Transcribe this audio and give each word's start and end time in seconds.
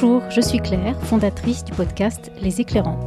Bonjour, 0.00 0.22
je 0.30 0.40
suis 0.40 0.60
Claire, 0.60 0.94
fondatrice 1.06 1.64
du 1.64 1.72
podcast 1.72 2.30
Les 2.40 2.60
Éclairants. 2.60 3.00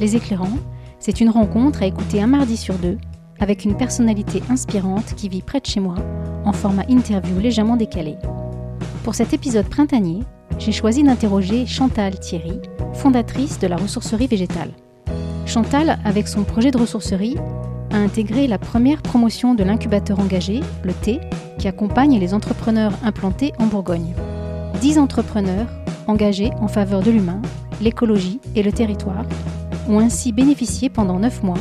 Les 0.00 0.16
Éclairants, 0.16 0.58
c'est 0.98 1.20
une 1.20 1.28
rencontre 1.28 1.82
à 1.82 1.86
écouter 1.86 2.22
un 2.22 2.28
mardi 2.28 2.56
sur 2.56 2.76
deux 2.76 2.96
avec 3.40 3.66
une 3.66 3.76
personnalité 3.76 4.42
inspirante 4.48 5.14
qui 5.16 5.28
vit 5.28 5.42
près 5.42 5.60
de 5.60 5.66
chez 5.66 5.80
moi 5.80 5.96
en 6.46 6.54
format 6.54 6.86
interview 6.88 7.38
légèrement 7.38 7.76
décalé. 7.76 8.16
Pour 9.04 9.14
cet 9.14 9.34
épisode 9.34 9.68
printanier, 9.68 10.20
j'ai 10.58 10.72
choisi 10.72 11.02
d'interroger 11.02 11.66
Chantal 11.66 12.18
Thierry, 12.18 12.58
fondatrice 12.94 13.58
de 13.58 13.66
la 13.66 13.76
ressourcerie 13.76 14.26
végétale. 14.26 14.70
Chantal, 15.44 15.98
avec 16.06 16.26
son 16.26 16.44
projet 16.44 16.70
de 16.70 16.78
ressourcerie, 16.78 17.36
a 17.92 17.98
intégré 17.98 18.46
la 18.46 18.58
première 18.58 19.02
promotion 19.02 19.54
de 19.54 19.62
l'incubateur 19.62 20.18
engagé, 20.18 20.60
le 20.84 20.94
T, 20.94 21.20
qui 21.58 21.68
accompagne 21.68 22.18
les 22.18 22.32
entrepreneurs 22.32 22.94
implantés 23.04 23.52
en 23.58 23.66
Bourgogne. 23.66 24.14
Dix 24.80 24.98
entrepreneurs 24.98 25.66
engagés 26.10 26.50
en 26.60 26.68
faveur 26.68 27.02
de 27.02 27.10
l'humain, 27.10 27.40
l'écologie 27.80 28.40
et 28.56 28.62
le 28.62 28.72
territoire 28.72 29.24
ont 29.88 30.00
ainsi 30.00 30.32
bénéficié 30.32 30.90
pendant 30.90 31.18
neuf 31.18 31.42
mois 31.42 31.58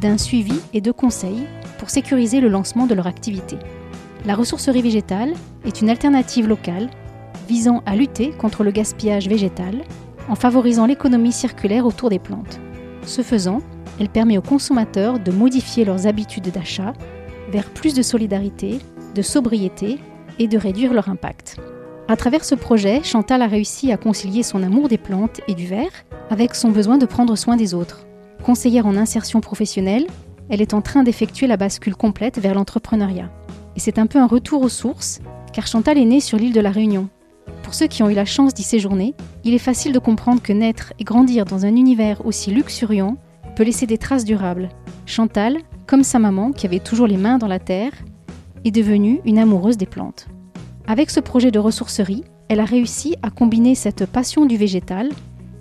d'un 0.00 0.18
suivi 0.18 0.54
et 0.72 0.80
de 0.80 0.90
conseils 0.90 1.46
pour 1.78 1.90
sécuriser 1.90 2.40
le 2.40 2.48
lancement 2.48 2.86
de 2.86 2.94
leur 2.94 3.06
activité. 3.06 3.56
La 4.24 4.34
ressourcerie 4.34 4.82
végétale 4.82 5.34
est 5.64 5.80
une 5.80 5.90
alternative 5.90 6.48
locale 6.48 6.88
visant 7.48 7.82
à 7.86 7.94
lutter 7.94 8.30
contre 8.30 8.64
le 8.64 8.70
gaspillage 8.70 9.28
végétal 9.28 9.82
en 10.28 10.34
favorisant 10.34 10.86
l'économie 10.86 11.32
circulaire 11.32 11.86
autour 11.86 12.08
des 12.08 12.18
plantes. 12.18 12.60
Ce 13.04 13.22
faisant, 13.22 13.60
elle 14.00 14.08
permet 14.08 14.38
aux 14.38 14.42
consommateurs 14.42 15.18
de 15.18 15.32
modifier 15.32 15.84
leurs 15.84 16.06
habitudes 16.06 16.50
d'achat 16.50 16.94
vers 17.50 17.68
plus 17.70 17.94
de 17.94 18.02
solidarité, 18.02 18.78
de 19.14 19.22
sobriété 19.22 19.98
et 20.38 20.48
de 20.48 20.56
réduire 20.56 20.94
leur 20.94 21.08
impact. 21.08 21.60
À 22.12 22.16
travers 22.16 22.44
ce 22.44 22.54
projet, 22.54 23.02
Chantal 23.02 23.40
a 23.40 23.46
réussi 23.46 23.90
à 23.90 23.96
concilier 23.96 24.42
son 24.42 24.62
amour 24.62 24.88
des 24.88 24.98
plantes 24.98 25.40
et 25.48 25.54
du 25.54 25.66
verre 25.66 26.04
avec 26.28 26.54
son 26.54 26.68
besoin 26.68 26.98
de 26.98 27.06
prendre 27.06 27.36
soin 27.36 27.56
des 27.56 27.72
autres. 27.72 28.04
Conseillère 28.44 28.84
en 28.84 28.98
insertion 28.98 29.40
professionnelle, 29.40 30.06
elle 30.50 30.60
est 30.60 30.74
en 30.74 30.82
train 30.82 31.04
d'effectuer 31.04 31.46
la 31.46 31.56
bascule 31.56 31.96
complète 31.96 32.38
vers 32.38 32.54
l'entrepreneuriat. 32.54 33.30
Et 33.76 33.80
c'est 33.80 33.98
un 33.98 34.06
peu 34.06 34.18
un 34.18 34.26
retour 34.26 34.60
aux 34.60 34.68
sources, 34.68 35.22
car 35.54 35.66
Chantal 35.66 35.96
est 35.96 36.04
née 36.04 36.20
sur 36.20 36.36
l'île 36.36 36.52
de 36.52 36.60
la 36.60 36.70
Réunion. 36.70 37.08
Pour 37.62 37.72
ceux 37.72 37.86
qui 37.86 38.02
ont 38.02 38.10
eu 38.10 38.14
la 38.14 38.26
chance 38.26 38.52
d'y 38.52 38.62
séjourner, 38.62 39.14
il 39.42 39.54
est 39.54 39.58
facile 39.58 39.94
de 39.94 39.98
comprendre 39.98 40.42
que 40.42 40.52
naître 40.52 40.92
et 40.98 41.04
grandir 41.04 41.46
dans 41.46 41.64
un 41.64 41.74
univers 41.76 42.26
aussi 42.26 42.50
luxuriant 42.50 43.16
peut 43.56 43.64
laisser 43.64 43.86
des 43.86 43.96
traces 43.96 44.26
durables. 44.26 44.68
Chantal, 45.06 45.56
comme 45.86 46.04
sa 46.04 46.18
maman 46.18 46.52
qui 46.52 46.66
avait 46.66 46.78
toujours 46.78 47.06
les 47.06 47.16
mains 47.16 47.38
dans 47.38 47.48
la 47.48 47.58
terre, 47.58 47.94
est 48.66 48.70
devenue 48.70 49.22
une 49.24 49.38
amoureuse 49.38 49.78
des 49.78 49.86
plantes. 49.86 50.26
Avec 50.86 51.10
ce 51.10 51.20
projet 51.20 51.50
de 51.50 51.58
ressourcerie, 51.58 52.24
elle 52.48 52.60
a 52.60 52.64
réussi 52.64 53.16
à 53.22 53.30
combiner 53.30 53.74
cette 53.74 54.06
passion 54.06 54.46
du 54.46 54.56
végétal 54.56 55.08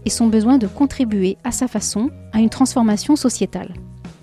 et 0.05 0.09
son 0.09 0.27
besoin 0.27 0.57
de 0.57 0.67
contribuer 0.67 1.37
à 1.43 1.51
sa 1.51 1.67
façon 1.67 2.09
à 2.33 2.39
une 2.39 2.49
transformation 2.49 3.15
sociétale. 3.15 3.73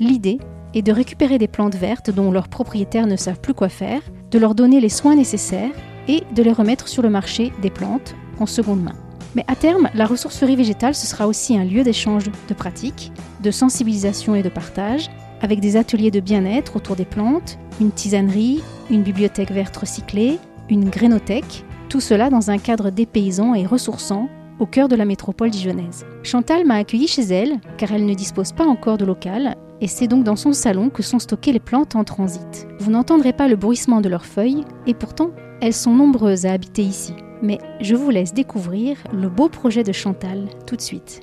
L'idée 0.01 0.39
est 0.75 0.83
de 0.83 0.93
récupérer 0.93 1.39
des 1.39 1.49
plantes 1.49 1.77
vertes 1.77 2.11
dont 2.11 2.31
leurs 2.31 2.49
propriétaires 2.49 3.07
ne 3.07 3.17
savent 3.17 3.41
plus 3.41 3.55
quoi 3.55 3.69
faire, 3.69 4.03
de 4.31 4.39
leur 4.39 4.55
donner 4.55 4.81
les 4.81 4.89
soins 4.89 5.15
nécessaires 5.15 5.71
et 6.09 6.25
de 6.35 6.43
les 6.43 6.53
remettre 6.53 6.89
sur 6.89 7.03
le 7.03 7.11
marché 7.11 7.53
des 7.63 7.71
plantes 7.71 8.15
en 8.41 8.47
seconde 8.47 8.83
main. 8.83 8.97
Mais 9.35 9.45
à 9.47 9.55
terme, 9.55 9.89
la 9.95 10.07
ressourcerie 10.07 10.57
végétale, 10.57 10.95
ce 10.95 11.07
sera 11.07 11.29
aussi 11.29 11.57
un 11.57 11.65
lieu 11.65 11.85
d'échange 11.85 12.31
de 12.49 12.55
pratiques, 12.55 13.13
de 13.43 13.51
sensibilisation 13.51 14.35
et 14.35 14.43
de 14.43 14.49
partage, 14.49 15.09
avec 15.41 15.61
des 15.61 15.77
ateliers 15.77 16.11
de 16.11 16.21
bien-être 16.21 16.77
autour 16.77 16.97
des 16.97 17.05
plantes, 17.05 17.59
une 17.81 17.93
tisanerie, 17.93 18.63
une 18.91 19.03
bibliothèque 19.03 19.53
verte 19.53 19.77
recyclée, 19.77 20.39
une 20.69 20.91
grénothèque, 20.91 21.65
tout 21.89 22.01
cela 22.01 22.31
dans 22.31 22.51
un 22.51 22.59
cadre 22.59 22.91
dépaysant 22.91 23.55
et 23.55 23.67
ressourçant 23.67 24.29
au 24.59 24.67
cœur 24.67 24.89
de 24.89 24.97
la 24.97 25.05
métropole 25.05 25.51
dijonnaise. 25.51 26.05
Chantal 26.23 26.67
m'a 26.67 26.75
accueilli 26.75 27.07
chez 27.07 27.23
elle, 27.23 27.61
car 27.77 27.93
elle 27.93 28.07
ne 28.07 28.15
dispose 28.15 28.53
pas 28.53 28.67
encore 28.67 28.99
de 28.99 29.05
local, 29.05 29.57
et 29.81 29.87
c'est 29.87 30.09
donc 30.09 30.25
dans 30.25 30.37
son 30.37 30.53
salon 30.53 30.91
que 30.91 31.03
sont 31.03 31.21
stockées 31.21 31.53
les 31.53 31.61
plantes 31.61 31.95
en 31.95 32.05
transit. 32.05 32.67
Vous 32.81 32.91
n'entendrez 32.91 33.33
pas 33.33 33.49
le 33.49 33.57
bruissement 33.57 34.01
de 34.01 34.09
leurs 34.09 34.27
feuilles, 34.27 34.65
et 34.87 34.95
pourtant, 34.95 35.31
elles 35.61 35.75
sont 35.75 35.95
nombreuses 35.95 36.47
à 36.47 36.53
habiter 36.53 36.83
ici. 36.83 37.15
Mais 37.41 37.59
je 37.81 37.95
vous 37.95 38.11
laisse 38.11 38.35
découvrir 38.35 38.97
le 39.13 39.29
beau 39.29 39.49
projet 39.49 39.85
de 39.85 39.93
Chantal 39.93 40.49
tout 40.67 40.75
de 40.75 40.81
suite. 40.81 41.23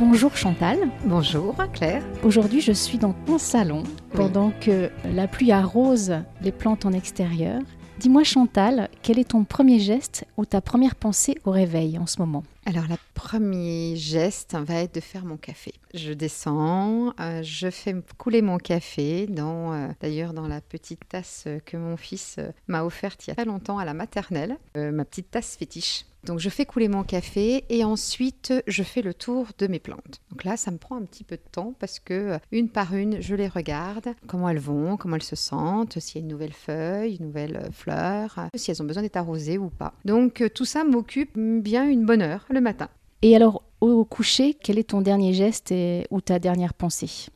Bonjour 0.00 0.36
Chantal. 0.36 0.78
Bonjour 1.04 1.54
Claire. 1.72 2.02
Aujourd'hui 2.24 2.60
je 2.60 2.72
suis 2.72 2.98
dans 2.98 3.12
ton 3.12 3.38
salon 3.38 3.84
pendant 4.14 4.52
que 4.60 4.90
la 5.14 5.28
pluie 5.28 5.52
arrose 5.52 6.14
les 6.42 6.50
plantes 6.50 6.86
en 6.86 6.92
extérieur. 6.92 7.60
Dis-moi 8.02 8.24
Chantal, 8.24 8.88
quel 9.02 9.20
est 9.20 9.28
ton 9.28 9.44
premier 9.44 9.78
geste 9.78 10.24
ou 10.36 10.44
ta 10.44 10.60
première 10.60 10.96
pensée 10.96 11.38
au 11.44 11.52
réveil 11.52 11.98
en 11.98 12.06
ce 12.08 12.18
moment? 12.18 12.42
Alors, 12.66 12.82
le 12.88 12.96
premier 13.14 13.94
geste 13.94 14.56
va 14.56 14.82
être 14.82 14.96
de 14.96 15.00
faire 15.00 15.24
mon 15.24 15.36
café. 15.36 15.72
Je 15.94 16.12
descends, 16.12 17.14
euh, 17.20 17.44
je 17.44 17.70
fais 17.70 17.94
couler 18.18 18.42
mon 18.42 18.58
café, 18.58 19.28
dans, 19.28 19.72
euh, 19.72 19.86
d'ailleurs 20.00 20.32
dans 20.32 20.48
la 20.48 20.60
petite 20.60 21.08
tasse 21.08 21.46
que 21.64 21.76
mon 21.76 21.96
fils 21.96 22.38
euh, 22.40 22.50
m'a 22.66 22.82
offerte 22.82 23.24
il 23.24 23.30
y 23.30 23.32
a 23.34 23.36
pas 23.36 23.44
longtemps 23.44 23.78
à 23.78 23.84
la 23.84 23.94
maternelle, 23.94 24.58
ma 24.74 25.04
petite 25.04 25.30
tasse 25.30 25.56
fétiche. 25.56 26.04
Donc 26.24 26.38
je 26.38 26.48
fais 26.48 26.66
couler 26.66 26.88
mon 26.88 27.02
café 27.02 27.64
et 27.68 27.84
ensuite 27.84 28.52
je 28.66 28.82
fais 28.82 29.02
le 29.02 29.12
tour 29.12 29.48
de 29.58 29.66
mes 29.66 29.78
plantes. 29.78 30.20
Donc 30.30 30.44
là, 30.44 30.56
ça 30.56 30.70
me 30.70 30.78
prend 30.78 30.96
un 30.96 31.02
petit 31.02 31.24
peu 31.24 31.36
de 31.36 31.42
temps 31.50 31.74
parce 31.78 31.98
que 31.98 32.38
une 32.52 32.68
par 32.68 32.94
une, 32.94 33.20
je 33.20 33.34
les 33.34 33.48
regarde, 33.48 34.14
comment 34.26 34.48
elles 34.48 34.58
vont, 34.58 34.96
comment 34.96 35.16
elles 35.16 35.22
se 35.22 35.36
sentent, 35.36 35.98
s'il 35.98 36.16
y 36.16 36.18
a 36.18 36.22
une 36.22 36.30
nouvelle 36.30 36.52
feuille, 36.52 37.16
une 37.16 37.26
nouvelle 37.26 37.68
fleur, 37.72 38.48
si 38.54 38.70
elles 38.70 38.82
ont 38.82 38.86
besoin 38.86 39.02
d'être 39.02 39.16
arrosées 39.16 39.58
ou 39.58 39.68
pas. 39.68 39.94
Donc 40.04 40.44
tout 40.54 40.64
ça 40.64 40.84
m'occupe 40.84 41.36
bien 41.36 41.88
une 41.88 42.06
bonne 42.06 42.22
heure 42.22 42.46
le 42.50 42.60
matin. 42.60 42.88
Et 43.22 43.36
alors, 43.36 43.62
au 43.80 44.04
coucher, 44.04 44.54
quel 44.54 44.78
est 44.78 44.90
ton 44.90 45.00
dernier 45.00 45.32
geste 45.32 45.72
ou 46.10 46.20
ta 46.20 46.38
dernière 46.38 46.74
pensée? 46.74 47.28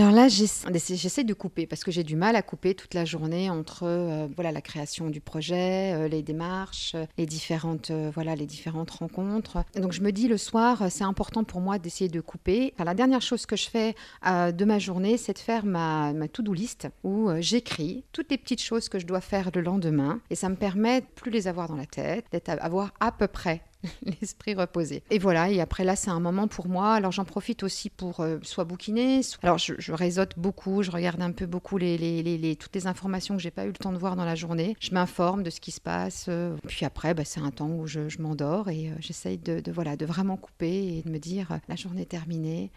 Alors 0.00 0.10
là, 0.10 0.26
j'essaie 0.28 1.22
de 1.22 1.34
couper 1.34 1.66
parce 1.66 1.84
que 1.84 1.90
j'ai 1.90 2.02
du 2.02 2.16
mal 2.16 2.34
à 2.34 2.40
couper 2.40 2.74
toute 2.74 2.94
la 2.94 3.04
journée 3.04 3.50
entre 3.50 3.82
euh, 3.82 4.26
voilà 4.34 4.50
la 4.50 4.62
création 4.62 5.10
du 5.10 5.20
projet, 5.20 5.92
euh, 5.92 6.08
les 6.08 6.22
démarches, 6.22 6.96
les 7.18 7.26
différentes 7.26 7.90
euh, 7.90 8.10
voilà 8.14 8.34
les 8.34 8.46
différentes 8.46 8.90
rencontres. 8.90 9.64
donc 9.76 9.92
je 9.92 10.00
me 10.00 10.10
dis 10.10 10.28
le 10.28 10.38
soir, 10.38 10.84
c'est 10.90 11.04
important 11.04 11.44
pour 11.44 11.60
moi 11.60 11.78
d'essayer 11.78 12.08
de 12.08 12.22
couper. 12.22 12.72
la 12.82 12.94
dernière 12.94 13.20
chose 13.20 13.44
que 13.44 13.54
je 13.54 13.68
fais 13.68 13.94
de 14.24 14.64
ma 14.64 14.78
journée, 14.78 15.18
c'est 15.18 15.34
de 15.34 15.38
faire 15.38 15.66
ma, 15.66 16.14
ma 16.14 16.26
to-do 16.26 16.54
list 16.54 16.88
où 17.04 17.28
j'écris 17.40 18.04
toutes 18.12 18.30
les 18.30 18.38
petites 18.38 18.62
choses 18.62 18.88
que 18.88 18.98
je 18.98 19.06
dois 19.06 19.20
faire 19.20 19.50
le 19.54 19.60
lendemain 19.60 20.20
et 20.30 20.34
ça 20.34 20.48
me 20.48 20.56
permet 20.56 21.02
de 21.02 21.06
plus 21.14 21.30
les 21.30 21.48
avoir 21.48 21.68
dans 21.68 21.76
la 21.76 21.86
tête, 21.86 22.24
d'être 22.32 22.48
avoir 22.48 22.92
à 23.00 23.12
peu 23.12 23.26
près 23.26 23.62
l'esprit 24.20 24.54
reposé. 24.54 25.02
Et 25.10 25.18
voilà, 25.18 25.50
et 25.50 25.60
après 25.60 25.84
là, 25.84 25.96
c'est 25.96 26.10
un 26.10 26.20
moment 26.20 26.48
pour 26.48 26.68
moi. 26.68 26.94
Alors 26.94 27.12
j'en 27.12 27.24
profite 27.24 27.62
aussi 27.62 27.90
pour 27.90 28.20
euh, 28.20 28.38
soit 28.42 28.64
bouquiner, 28.64 29.20
alors 29.42 29.58
je, 29.58 29.74
je, 29.78 29.92
réseaute 29.92 30.38
beaucoup, 30.38 30.82
je 30.82 30.90
regarde 30.90 31.20
un 31.22 31.32
peu 31.32 31.46
beaucoup 31.46 31.78
les, 31.78 31.98
les, 31.98 32.22
les, 32.22 32.56
toutes 32.56 32.74
les 32.74 32.86
informations 32.86 33.36
que 33.36 33.42
j'ai 33.42 33.50
pas 33.50 33.64
eu 33.64 33.68
le 33.68 33.74
temps 33.74 33.92
de 33.92 33.98
voir 33.98 34.16
dans 34.16 34.24
la 34.24 34.34
journée. 34.34 34.76
Je 34.80 34.92
m'informe 34.92 35.42
de 35.42 35.50
ce 35.50 35.60
qui 35.60 35.70
se 35.70 35.80
passe. 35.80 36.26
Euh. 36.28 36.56
puis 36.66 36.84
après, 36.84 37.14
bah, 37.14 37.24
c'est 37.24 37.40
un 37.40 37.50
temps 37.50 37.68
où 37.68 37.86
je, 37.86 38.00
m'endors 38.18 38.68
et 38.68 38.90
euh, 38.90 38.94
j'essaye 39.00 39.38
de, 39.38 39.60
de, 39.60 39.72
voilà, 39.72 39.96
de 39.96 40.06
vraiment 40.06 40.36
couper 40.36 40.98
et 40.98 41.02
de 41.02 41.10
me 41.10 41.18
dire 41.18 41.58
la 41.68 41.76
journée 41.76 42.02
est 42.02 42.06
terminée. 42.06 42.70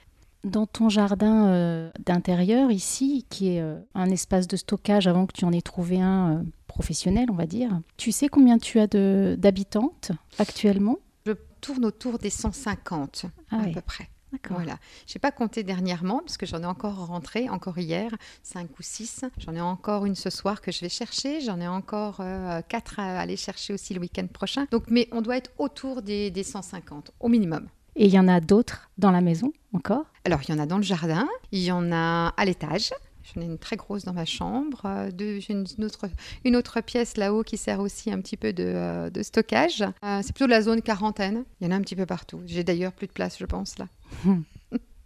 Dans 0.46 0.66
ton 0.66 0.90
jardin 0.90 1.92
d'intérieur 2.00 2.72
ici, 2.72 3.26
qui 3.30 3.50
est 3.50 3.64
un 3.96 4.10
espace 4.10 4.48
de 4.48 4.56
stockage 4.56 5.08
avant 5.08 5.26
que 5.26 5.34
tu 5.34 5.44
en 5.44 5.52
aies 5.52 5.62
trouvé 5.62 6.00
un 6.00 6.46
professionnel, 6.68 7.28
on 7.32 7.36
va 7.36 7.48
dire. 7.48 7.82
Tu 7.98 8.12
sais 8.12 8.28
combien 8.28 8.58
tu 8.58 8.80
as 8.80 8.88
d'habitantes 8.88 10.12
actuellement? 10.38 11.00
Je 11.26 11.34
tourne 11.62 11.84
autour 11.86 12.20
des 12.20 12.30
150 12.30 13.26
ah 13.52 13.62
à 13.62 13.68
peu 13.70 13.82
près. 13.82 14.10
Voilà. 14.50 14.78
Je 15.08 15.14
n'ai 15.16 15.20
pas 15.20 15.32
compté 15.32 15.64
dernièrement 15.64 16.20
parce 16.20 16.38
que 16.38 16.46
j'en 16.46 16.62
ai 16.62 16.66
encore 16.66 17.08
rentré, 17.08 17.50
encore 17.50 17.78
hier, 17.78 18.12
5 18.44 18.70
ou 18.80 18.84
6. 18.84 19.26
J'en 19.38 19.56
ai 19.56 19.62
encore 19.62 20.06
une 20.06 20.16
ce 20.16 20.30
soir 20.30 20.62
que 20.62 20.72
je 20.72 20.82
vais 20.82 20.90
chercher. 20.90 21.42
J'en 21.42 21.60
ai 21.60 21.68
encore 21.68 22.18
euh, 22.20 22.62
quatre 22.68 22.96
4 22.96 23.00
à 23.00 23.20
aller 23.20 23.38
chercher 23.38 23.74
aussi 23.74 23.94
le 23.94 24.02
week-end 24.02 24.28
prochain. 24.28 24.66
Donc, 24.72 24.84
mais 24.90 25.08
on 25.12 25.22
doit 25.22 25.38
être 25.38 25.52
autour 25.58 26.02
des, 26.02 26.32
des 26.32 26.44
150 26.44 27.12
au 27.20 27.30
minimum. 27.30 27.68
Et 27.96 28.06
il 28.06 28.14
y 28.14 28.20
en 28.20 28.28
a 28.28 28.42
d'autres 28.42 28.90
dans 28.98 29.12
la 29.12 29.22
maison 29.22 29.54
encore? 29.74 30.06
Alors, 30.26 30.42
il 30.44 30.52
y 30.52 30.54
en 30.54 30.60
a 30.60 30.66
dans 30.66 30.78
le 30.78 30.84
jardin, 30.84 31.28
il 31.52 31.64
y 31.64 31.72
en 31.72 31.92
a 31.92 32.34
à 32.36 32.46
l'étage, 32.46 32.92
J'en 33.34 33.42
ai 33.42 33.46
une 33.46 33.58
très 33.58 33.76
grosse 33.76 34.04
dans 34.04 34.14
ma 34.14 34.26
chambre. 34.26 34.82
Euh, 34.86 35.10
j'ai 35.18 35.54
une 35.54 35.66
autre, 35.84 36.08
une 36.44 36.56
autre 36.56 36.82
pièce 36.82 37.18
là-haut 37.18 37.44
qui 37.44 37.58
sert 37.58 37.80
aussi 37.80 38.12
un 38.12 38.22
petit 38.22 38.38
peu 38.38 38.54
de, 38.54 38.64
euh, 38.64 39.10
de 39.10 39.24
stockage. 39.24 39.82
Euh, 39.82 40.22
c'est 40.22 40.34
plutôt 40.34 40.48
la 40.48 40.62
zone 40.62 40.82
quarantaine. 40.82 41.44
Il 41.60 41.66
y 41.66 41.68
en 41.68 41.72
a 41.72 41.76
un 41.76 41.82
petit 41.82 41.96
peu 41.96 42.06
partout. 42.06 42.42
J'ai 42.46 42.64
d'ailleurs 42.64 42.92
plus 42.92 43.08
de 43.08 43.14
place, 43.14 43.38
je 43.40 43.46
pense, 43.46 43.78
là. 43.80 43.88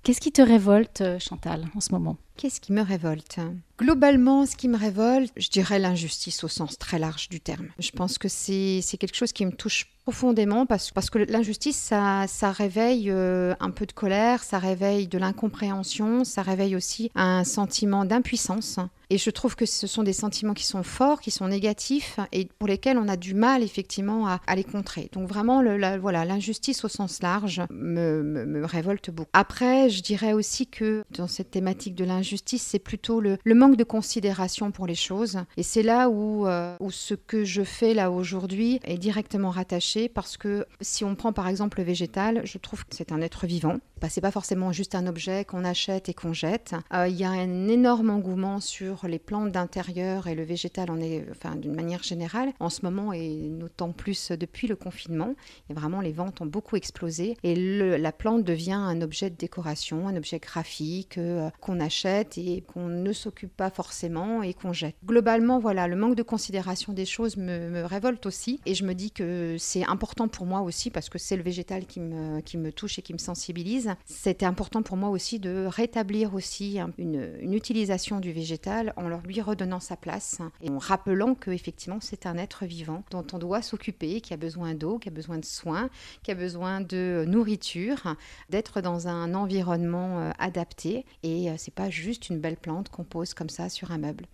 Qu'est-ce 0.03 0.21
qui 0.21 0.31
te 0.31 0.41
révolte, 0.41 1.03
Chantal, 1.19 1.65
en 1.75 1.81
ce 1.81 1.91
moment? 1.91 2.17
Qu'est-ce 2.37 2.61
qui 2.61 2.71
me 2.71 2.81
révolte? 2.81 3.39
Globalement, 3.77 4.45
ce 4.45 4.55
qui 4.55 4.69
me 4.69 4.77
révolte, 4.77 5.31
je 5.35 5.49
dirais 5.49 5.77
l'injustice 5.77 6.43
au 6.43 6.47
sens 6.47 6.77
très 6.77 6.99
large 6.99 7.27
du 7.29 7.41
terme. 7.41 7.67
Je 7.79 7.91
pense 7.91 8.17
que 8.17 8.29
c'est 8.29 8.81
quelque 8.97 9.15
chose 9.15 9.33
qui 9.33 9.45
me 9.45 9.51
touche 9.51 9.87
profondément 10.09 10.65
parce, 10.65 10.89
parce 10.89 11.11
que 11.11 11.19
l'injustice, 11.19 11.77
ça, 11.77 12.25
ça 12.27 12.51
réveille 12.51 13.11
euh, 13.11 13.53
un 13.59 13.69
peu 13.69 13.85
de 13.85 13.91
colère, 13.91 14.41
ça 14.41 14.57
réveille 14.57 15.07
de 15.07 15.19
l'incompréhension, 15.19 16.23
ça 16.23 16.41
réveille 16.41 16.75
aussi 16.75 17.11
un 17.13 17.43
sentiment 17.43 18.05
d'impuissance. 18.05 18.79
Et 19.11 19.17
je 19.17 19.29
trouve 19.31 19.55
que 19.55 19.65
ce 19.65 19.87
sont 19.87 20.03
des 20.03 20.13
sentiments 20.13 20.53
qui 20.53 20.65
sont 20.65 20.83
forts, 20.83 21.19
qui 21.19 21.31
sont 21.31 21.47
négatifs 21.47 22.19
et 22.31 22.47
pour 22.59 22.67
lesquels 22.67 22.97
on 22.97 23.07
a 23.07 23.17
du 23.17 23.33
mal 23.33 23.63
effectivement 23.63 24.27
à, 24.27 24.55
les 24.55 24.63
contrer. 24.63 25.09
Donc 25.13 25.27
vraiment, 25.27 25.63
le, 25.63 25.97
voilà, 25.97 26.25
l'injustice 26.25 26.85
au 26.85 26.87
sens 26.87 27.23
large 27.23 27.63
me, 27.71 28.21
me, 28.21 28.65
révolte 28.65 29.09
beaucoup. 29.09 29.29
Après, 29.33 29.89
je 29.89 30.03
dirais 30.03 30.33
aussi 30.33 30.67
que 30.67 31.03
dans 31.09 31.27
cette 31.27 31.49
thématique 31.49 31.95
de 31.95 32.05
l'injustice, 32.05 32.61
c'est 32.61 32.77
plutôt 32.79 33.19
le, 33.19 33.37
le, 33.43 33.55
manque 33.55 33.77
de 33.77 33.83
considération 33.83 34.69
pour 34.69 34.85
les 34.85 34.95
choses. 34.95 35.39
Et 35.57 35.63
c'est 35.63 35.83
là 35.83 36.09
où, 36.09 36.45
euh, 36.45 36.75
où 36.79 36.91
ce 36.91 37.15
que 37.15 37.43
je 37.43 37.63
fais 37.63 37.95
là 37.95 38.11
aujourd'hui 38.11 38.79
est 38.83 38.99
directement 38.99 39.49
rattaché 39.49 39.98
parce 40.07 40.37
que 40.37 40.65
si 40.79 41.03
on 41.03 41.15
prend 41.15 41.33
par 41.33 41.47
exemple 41.47 41.79
le 41.79 41.83
végétal, 41.83 42.41
je 42.45 42.57
trouve 42.57 42.85
que 42.85 42.95
c'est 42.95 43.11
un 43.11 43.21
être 43.21 43.45
vivant. 43.45 43.79
Bah, 44.01 44.07
c'est 44.09 44.21
pas 44.21 44.31
forcément 44.31 44.71
juste 44.71 44.95
un 44.95 45.07
objet 45.07 45.43
qu'on 45.43 45.65
achète 45.65 46.07
et 46.07 46.13
qu'on 46.13 46.31
jette. 46.31 46.73
Euh, 46.93 47.09
il 47.09 47.15
y 47.17 47.25
a 47.25 47.31
un 47.31 47.67
énorme 47.67 48.09
engouement 48.09 48.61
sur 48.61 49.07
les 49.07 49.19
plantes 49.19 49.51
d'intérieur 49.51 50.27
et 50.27 50.35
le 50.35 50.43
végétal 50.43 50.89
en 50.89 51.01
est, 51.01 51.25
enfin, 51.31 51.57
d'une 51.57 51.75
manière 51.75 52.01
générale, 52.01 52.53
en 52.61 52.69
ce 52.69 52.83
moment 52.83 53.11
et 53.11 53.49
d'autant 53.49 53.91
plus 53.91 54.31
depuis 54.31 54.67
le 54.67 54.77
confinement. 54.77 55.35
Et 55.69 55.73
vraiment, 55.73 55.99
les 55.99 56.13
ventes 56.13 56.39
ont 56.39 56.45
beaucoup 56.45 56.77
explosé 56.77 57.35
et 57.43 57.55
la 57.97 58.11
plante 58.13 58.45
devient 58.45 58.71
un 58.71 59.01
objet 59.01 59.29
de 59.29 59.35
décoration, 59.35 60.07
un 60.07 60.15
objet 60.15 60.39
graphique 60.39 61.17
euh, 61.17 61.49
qu'on 61.59 61.81
achète 61.81 62.37
et 62.37 62.61
qu'on 62.61 62.87
ne 62.87 63.11
s'occupe 63.11 63.55
pas 63.55 63.69
forcément 63.69 64.43
et 64.43 64.53
qu'on 64.53 64.71
jette. 64.71 64.95
Globalement, 65.05 65.59
voilà, 65.59 65.87
le 65.87 65.97
manque 65.97 66.15
de 66.15 66.23
considération 66.23 66.93
des 66.93 67.05
choses 67.05 67.35
me, 67.35 67.83
révolte 67.83 68.25
aussi 68.25 68.61
et 68.65 68.75
je 68.75 68.85
me 68.85 68.93
dis 68.93 69.11
que 69.11 69.55
c'est 69.57 69.85
important 69.85 70.27
pour 70.27 70.45
moi 70.45 70.61
aussi 70.61 70.89
parce 70.89 71.09
que 71.09 71.17
c'est 71.17 71.35
le 71.35 71.43
végétal 71.43 71.85
qui 71.85 71.99
me 71.99 72.69
touche 72.71 72.99
et 72.99 73.01
qui 73.01 73.13
me 73.13 73.17
sensibilise. 73.17 73.88
C'était 74.05 74.45
important 74.45 74.81
pour 74.81 74.97
moi 74.97 75.09
aussi 75.09 75.39
de 75.39 75.65
rétablir 75.67 76.33
aussi 76.33 76.79
une, 76.97 77.37
une 77.39 77.53
utilisation 77.53 78.19
du 78.19 78.31
végétal 78.31 78.93
en 78.95 79.07
leur 79.07 79.21
lui 79.21 79.41
redonnant 79.41 79.79
sa 79.79 79.95
place 79.95 80.39
et 80.61 80.69
en 80.69 80.77
rappelant 80.77 81.35
que 81.35 81.51
effectivement 81.51 81.99
c'est 81.99 82.25
un 82.25 82.37
être 82.37 82.65
vivant 82.65 83.03
dont 83.11 83.25
on 83.33 83.37
doit 83.37 83.61
s'occuper, 83.61 84.21
qui 84.21 84.33
a 84.33 84.37
besoin 84.37 84.73
d'eau, 84.73 84.99
qui 84.99 85.09
a 85.09 85.11
besoin 85.11 85.37
de 85.37 85.45
soins, 85.45 85.89
qui 86.23 86.31
a 86.31 86.35
besoin 86.35 86.81
de 86.81 87.25
nourriture, 87.27 88.15
d'être 88.49 88.81
dans 88.81 89.07
un 89.07 89.33
environnement 89.33 90.19
euh, 90.19 90.31
adapté. 90.39 91.05
Et 91.23 91.49
euh, 91.49 91.55
c'est 91.57 91.73
pas 91.73 91.89
juste 91.89 92.29
une 92.29 92.39
belle 92.39 92.57
plante 92.57 92.89
qu'on 92.89 93.03
pose 93.03 93.33
comme 93.33 93.49
ça 93.49 93.69
sur 93.69 93.91
un 93.91 93.97
meuble. 93.97 94.25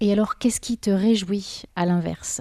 Et 0.00 0.12
alors, 0.12 0.38
qu'est-ce 0.38 0.60
qui 0.60 0.78
te 0.78 0.90
réjouit 0.90 1.64
à 1.74 1.84
l'inverse? 1.84 2.40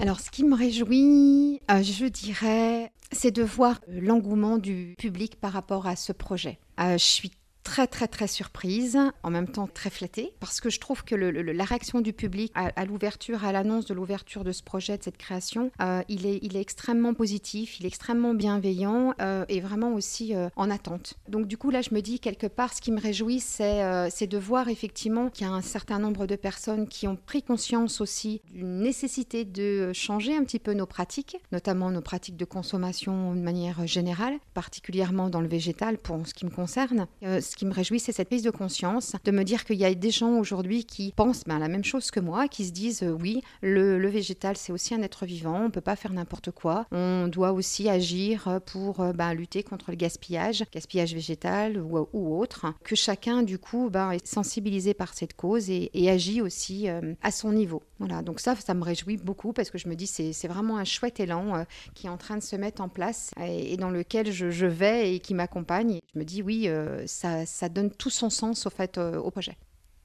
Alors, 0.00 0.18
ce 0.18 0.30
qui 0.30 0.44
me 0.44 0.56
réjouit, 0.56 1.60
euh, 1.70 1.82
je 1.82 2.06
dirais, 2.06 2.92
c'est 3.12 3.30
de 3.30 3.42
voir 3.42 3.80
l'engouement 3.88 4.58
du 4.58 4.94
public 4.98 5.36
par 5.36 5.52
rapport 5.52 5.86
à 5.86 5.94
ce 5.94 6.12
projet. 6.12 6.58
je 6.78 6.96
suis 6.98 7.30
très 7.64 7.86
très 7.86 8.06
très 8.06 8.28
surprise, 8.28 8.98
en 9.22 9.30
même 9.30 9.48
temps 9.48 9.66
très 9.66 9.90
flattée, 9.90 10.32
parce 10.38 10.60
que 10.60 10.70
je 10.70 10.78
trouve 10.78 11.02
que 11.02 11.14
la 11.16 11.64
réaction 11.64 12.00
du 12.00 12.12
public 12.12 12.52
à, 12.54 12.84
l'ouverture, 12.84 13.44
à 13.44 13.50
l'annonce 13.50 13.86
de 13.86 13.94
l'ouverture 13.94 14.44
de 14.44 14.52
ce 14.52 14.62
projet, 14.62 14.98
de 14.98 15.02
cette 15.02 15.16
création, 15.16 15.72
euh, 15.80 16.02
il, 16.08 16.26
est, 16.26 16.38
il 16.42 16.56
est 16.56 16.60
extrêmement 16.60 17.14
positif, 17.14 17.80
il 17.80 17.86
est 17.86 17.88
extrêmement 17.88 18.34
bienveillant 18.34 19.14
euh, 19.20 19.44
et 19.48 19.60
vraiment 19.60 19.94
aussi 19.94 20.34
euh, 20.34 20.48
en 20.56 20.70
attente. 20.70 21.14
Donc 21.28 21.48
du 21.48 21.56
coup 21.56 21.70
là, 21.70 21.80
je 21.80 21.92
me 21.92 22.00
dis 22.00 22.20
quelque 22.20 22.46
part, 22.46 22.72
ce 22.74 22.80
qui 22.80 22.92
me 22.92 23.00
réjouit, 23.00 23.40
c'est 23.40 24.26
de 24.26 24.38
voir 24.38 24.68
effectivement 24.68 25.30
qu'il 25.30 25.46
y 25.46 25.50
a 25.50 25.52
un 25.52 25.62
certain 25.62 25.98
nombre 25.98 26.26
de 26.26 26.36
personnes 26.36 26.86
qui 26.86 27.08
ont 27.08 27.16
pris 27.16 27.42
conscience 27.42 28.00
aussi 28.00 28.40
d'une 28.52 28.80
nécessité 28.80 29.44
de 29.44 29.92
changer 29.92 30.36
un 30.36 30.44
petit 30.44 30.58
peu 30.58 30.74
nos 30.74 30.86
pratiques, 30.86 31.38
notamment 31.50 31.90
nos 31.90 32.02
pratiques 32.02 32.36
de 32.36 32.44
consommation 32.44 33.34
de 33.34 33.40
manière 33.40 33.86
générale, 33.86 34.34
particulièrement 34.52 35.30
dans 35.30 35.40
le 35.40 35.48
végétal 35.48 35.98
pour 35.98 36.26
ce 36.26 36.34
qui 36.34 36.44
me 36.44 36.50
concerne 36.50 37.06
ce 37.22 37.53
qui 37.54 37.66
me 37.66 37.72
réjouit, 37.72 38.00
c'est 38.00 38.12
cette 38.12 38.28
prise 38.28 38.42
de 38.42 38.50
conscience, 38.50 39.16
de 39.24 39.30
me 39.30 39.44
dire 39.44 39.64
qu'il 39.64 39.76
y 39.76 39.84
a 39.84 39.94
des 39.94 40.10
gens 40.10 40.38
aujourd'hui 40.38 40.84
qui 40.84 41.12
pensent 41.16 41.44
ben, 41.44 41.58
la 41.58 41.68
même 41.68 41.84
chose 41.84 42.10
que 42.10 42.20
moi, 42.20 42.48
qui 42.48 42.64
se 42.64 42.72
disent 42.72 43.02
euh, 43.02 43.12
oui, 43.12 43.42
le, 43.62 44.08
végétal, 44.08 44.56
c'est 44.56 44.72
aussi 44.72 44.94
un 44.94 45.02
être 45.02 45.26
vivant, 45.26 45.60
on 45.60 45.64
ne 45.64 45.68
peut 45.68 45.80
pas 45.80 45.96
faire 45.96 46.12
n'importe 46.12 46.50
quoi, 46.50 46.86
on 46.92 47.28
doit 47.28 47.52
aussi 47.52 47.88
agir 47.88 48.60
pour 48.66 49.00
euh, 49.00 49.12
ben, 49.12 49.34
lutter 49.34 49.62
contre 49.62 49.90
le 49.90 49.96
gaspillage, 49.96 50.64
gaspillage 50.72 51.14
végétal 51.14 51.78
ou, 51.78 52.38
autre, 52.38 52.66
que 52.84 52.94
chacun, 52.94 53.42
du 53.42 53.58
coup, 53.58 53.88
ben, 53.90 54.10
est 54.12 54.26
sensibilisé 54.26 54.94
par 54.94 55.14
cette 55.14 55.34
cause 55.34 55.70
et, 55.70 55.90
agit 56.04 56.42
aussi 56.42 56.88
euh, 56.88 57.14
à 57.22 57.30
son 57.30 57.52
niveau. 57.52 57.82
Voilà, 57.98 58.20
donc 58.20 58.38
ça, 58.38 58.54
ça 58.56 58.74
me 58.74 58.82
réjouit 58.84 59.16
beaucoup 59.16 59.52
parce 59.52 59.70
que 59.70 59.78
je 59.78 59.88
me 59.88 59.94
dis 59.94 60.06
c'est 60.06 60.46
vraiment 60.46 60.76
un 60.76 60.84
chouette 60.84 61.18
élan 61.18 61.64
qui 61.94 62.06
est 62.06 62.10
en 62.10 62.18
train 62.18 62.36
de 62.36 62.42
se 62.42 62.56
mettre 62.56 62.82
en 62.82 62.90
place 62.90 63.30
et, 63.40 63.78
dans 63.78 63.88
lequel 63.88 64.30
je, 64.30 64.66
vais 64.66 65.14
et 65.14 65.18
qui 65.18 65.32
m'accompagne. 65.32 66.00
Je 66.12 66.18
me 66.18 66.24
dis 66.24 66.42
oui, 66.42 66.68
ça, 67.06 67.43
ça, 67.46 67.68
donne 67.68 67.90
tout 67.90 68.10
son 68.10 68.30
sens 68.30 68.66
au 68.66 68.70
fait 68.70 68.98
euh, 68.98 69.18
au 69.18 69.30
projet. 69.30 69.56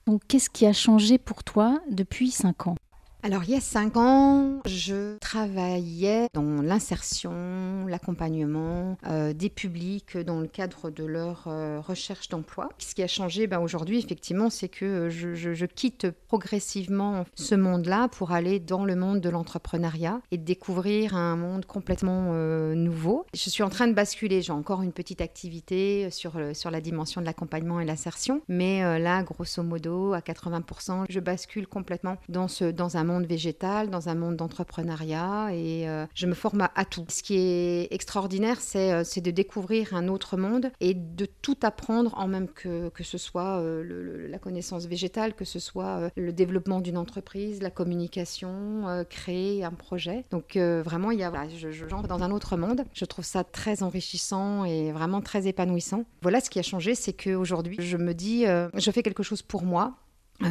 Donc 0.07 0.21
qu'est-ce 0.27 0.50
qui 0.50 0.65
a 0.65 0.74
changé 0.74 1.18
pour 1.18 1.44
toi 1.44 1.80
depuis 1.89 2.31
cinq 2.31 2.68
ans? 2.68 2.75
Alors, 3.21 3.44
il 3.44 3.51
y 3.51 3.56
a 3.56 3.60
cinq 3.60 3.98
ans, 3.98 4.62
je 4.66 5.18
travaillais 5.18 6.30
dans 6.33 6.62
l'insertion, 6.62 7.86
l'accompagnement 7.86 8.98
euh, 9.07 9.33
des 9.33 9.50
publics 9.50 10.18
dans 10.18 10.39
le 10.39 10.48
cadre 10.48 10.89
de 10.89 11.04
leur 11.04 11.44
euh, 11.48 11.81
recherche 11.81 12.30
d'emploi. 12.30 12.69
Ce 12.77 12.95
qui 12.95 13.04
a 13.04 13.07
changé 13.07 13.45
ben, 13.45 13.60
aujourd'hui, 13.60 14.00
effectivement, 14.00 14.50
c'est 14.50 14.69
que 14.69 15.10
je, 15.10 15.66
quitte 15.66 16.07
progressivement 16.27 17.25
ce 17.36 17.56
monde-là 17.56 18.07
pour 18.07 18.31
aller 18.31 18.60
dans 18.60 18.86
le 18.86 18.95
monde 18.95 19.19
de 19.19 19.30
l'entrepreneuriat 19.30 20.22
et 20.31 20.38
découvrir 20.38 21.13
un 21.13 21.36
monde 21.36 21.65
complètement 21.65 22.31
euh, 22.31 22.74
nouveau. 22.74 23.25
Je 23.33 23.50
suis 23.50 23.63
en 23.63 23.69
train 23.69 23.88
de 23.88 23.94
basculer. 23.94 24.42
J'ai 24.42 24.54
encore 24.54 24.81
une 24.81 24.94
petite 24.94 25.19
activité 25.19 26.10
sur, 26.10 26.39
sur 26.54 26.72
la 26.72 26.80
dimension 26.80 27.19
de 27.19 27.25
l'accompagnement 27.25 27.81
et 27.81 27.86
l'insertion, 27.86 28.42
mais 28.48 29.00
là, 29.00 29.24
grosso 29.24 29.62
modo, 29.62 30.13
à 30.13 30.19
80%, 30.19 31.04
je 31.10 31.19
bascule 31.19 31.68
complètement 31.68 32.15
dans, 32.30 32.48
ce, 32.48 32.63
dans 32.63 32.95
un 32.95 33.08
monde 33.09 33.25
végétal, 33.25 33.89
dans 33.89 34.09
un 34.09 34.15
monde 34.15 34.35
d'entrepreneuriat 34.35 35.50
et 35.53 35.89
euh, 35.89 36.06
je 36.15 36.27
me 36.27 36.33
forme 36.33 36.67
à, 36.73 36.85
tout. 36.85 37.06
Ce 37.09 37.23
qui 37.23 37.38
est 37.38 37.94
extraordinaire, 37.94 38.57
euh, 38.75 39.03
c'est 39.03 39.21
de 39.21 39.31
découvrir 39.31 39.94
un 39.94 40.07
autre 40.07 40.38
monde 40.38 40.71
et 40.79 40.94
de 40.94 41.25
tout 41.25 41.57
apprendre 41.63 42.13
en 42.17 42.27
même 42.27 42.47
que, 42.47 42.89
que 42.89 43.03
ce 43.03 43.17
soit 43.17 43.59
euh, 43.59 44.27
la 44.29 44.39
connaissance 44.39 44.85
végétale, 44.85 45.33
que 45.33 45.45
ce 45.45 45.59
soit 45.59 46.11
le 46.15 46.33
développement 46.33 46.79
d'une 46.79 46.97
entreprise, 46.97 47.61
la 47.61 47.71
communication, 47.71 49.06
créer 49.09 49.63
un 49.63 49.71
projet. 49.71 50.25
Donc 50.31 50.57
vraiment, 50.57 51.12
il 51.12 51.19
y 51.19 51.23
a, 51.23 51.31
je, 51.50 51.71
je 51.71 51.85
dans 51.85 52.23
un 52.23 52.31
autre 52.31 52.57
monde. 52.57 52.83
Je 52.94 53.05
trouve 53.05 53.25
ça 53.25 53.44
très 53.44 53.83
enrichissant 53.83 54.65
et 54.65 54.91
vraiment 54.91 55.21
très 55.21 55.47
épanouissant. 55.47 56.05
Voilà 56.21 56.39
ce 56.39 56.50
qui 56.50 56.59
a 56.59 56.63
changé, 56.63 56.95
c'est 56.95 57.13
qu'aujourd'hui, 57.13 57.77
je 57.79 57.97
me 57.97 58.13
dis, 58.13 58.45
je 58.45 58.91
fais 58.91 59.03
quelque 59.03 59.23
chose 59.23 59.41
pour 59.41 59.63
moi, 59.63 59.95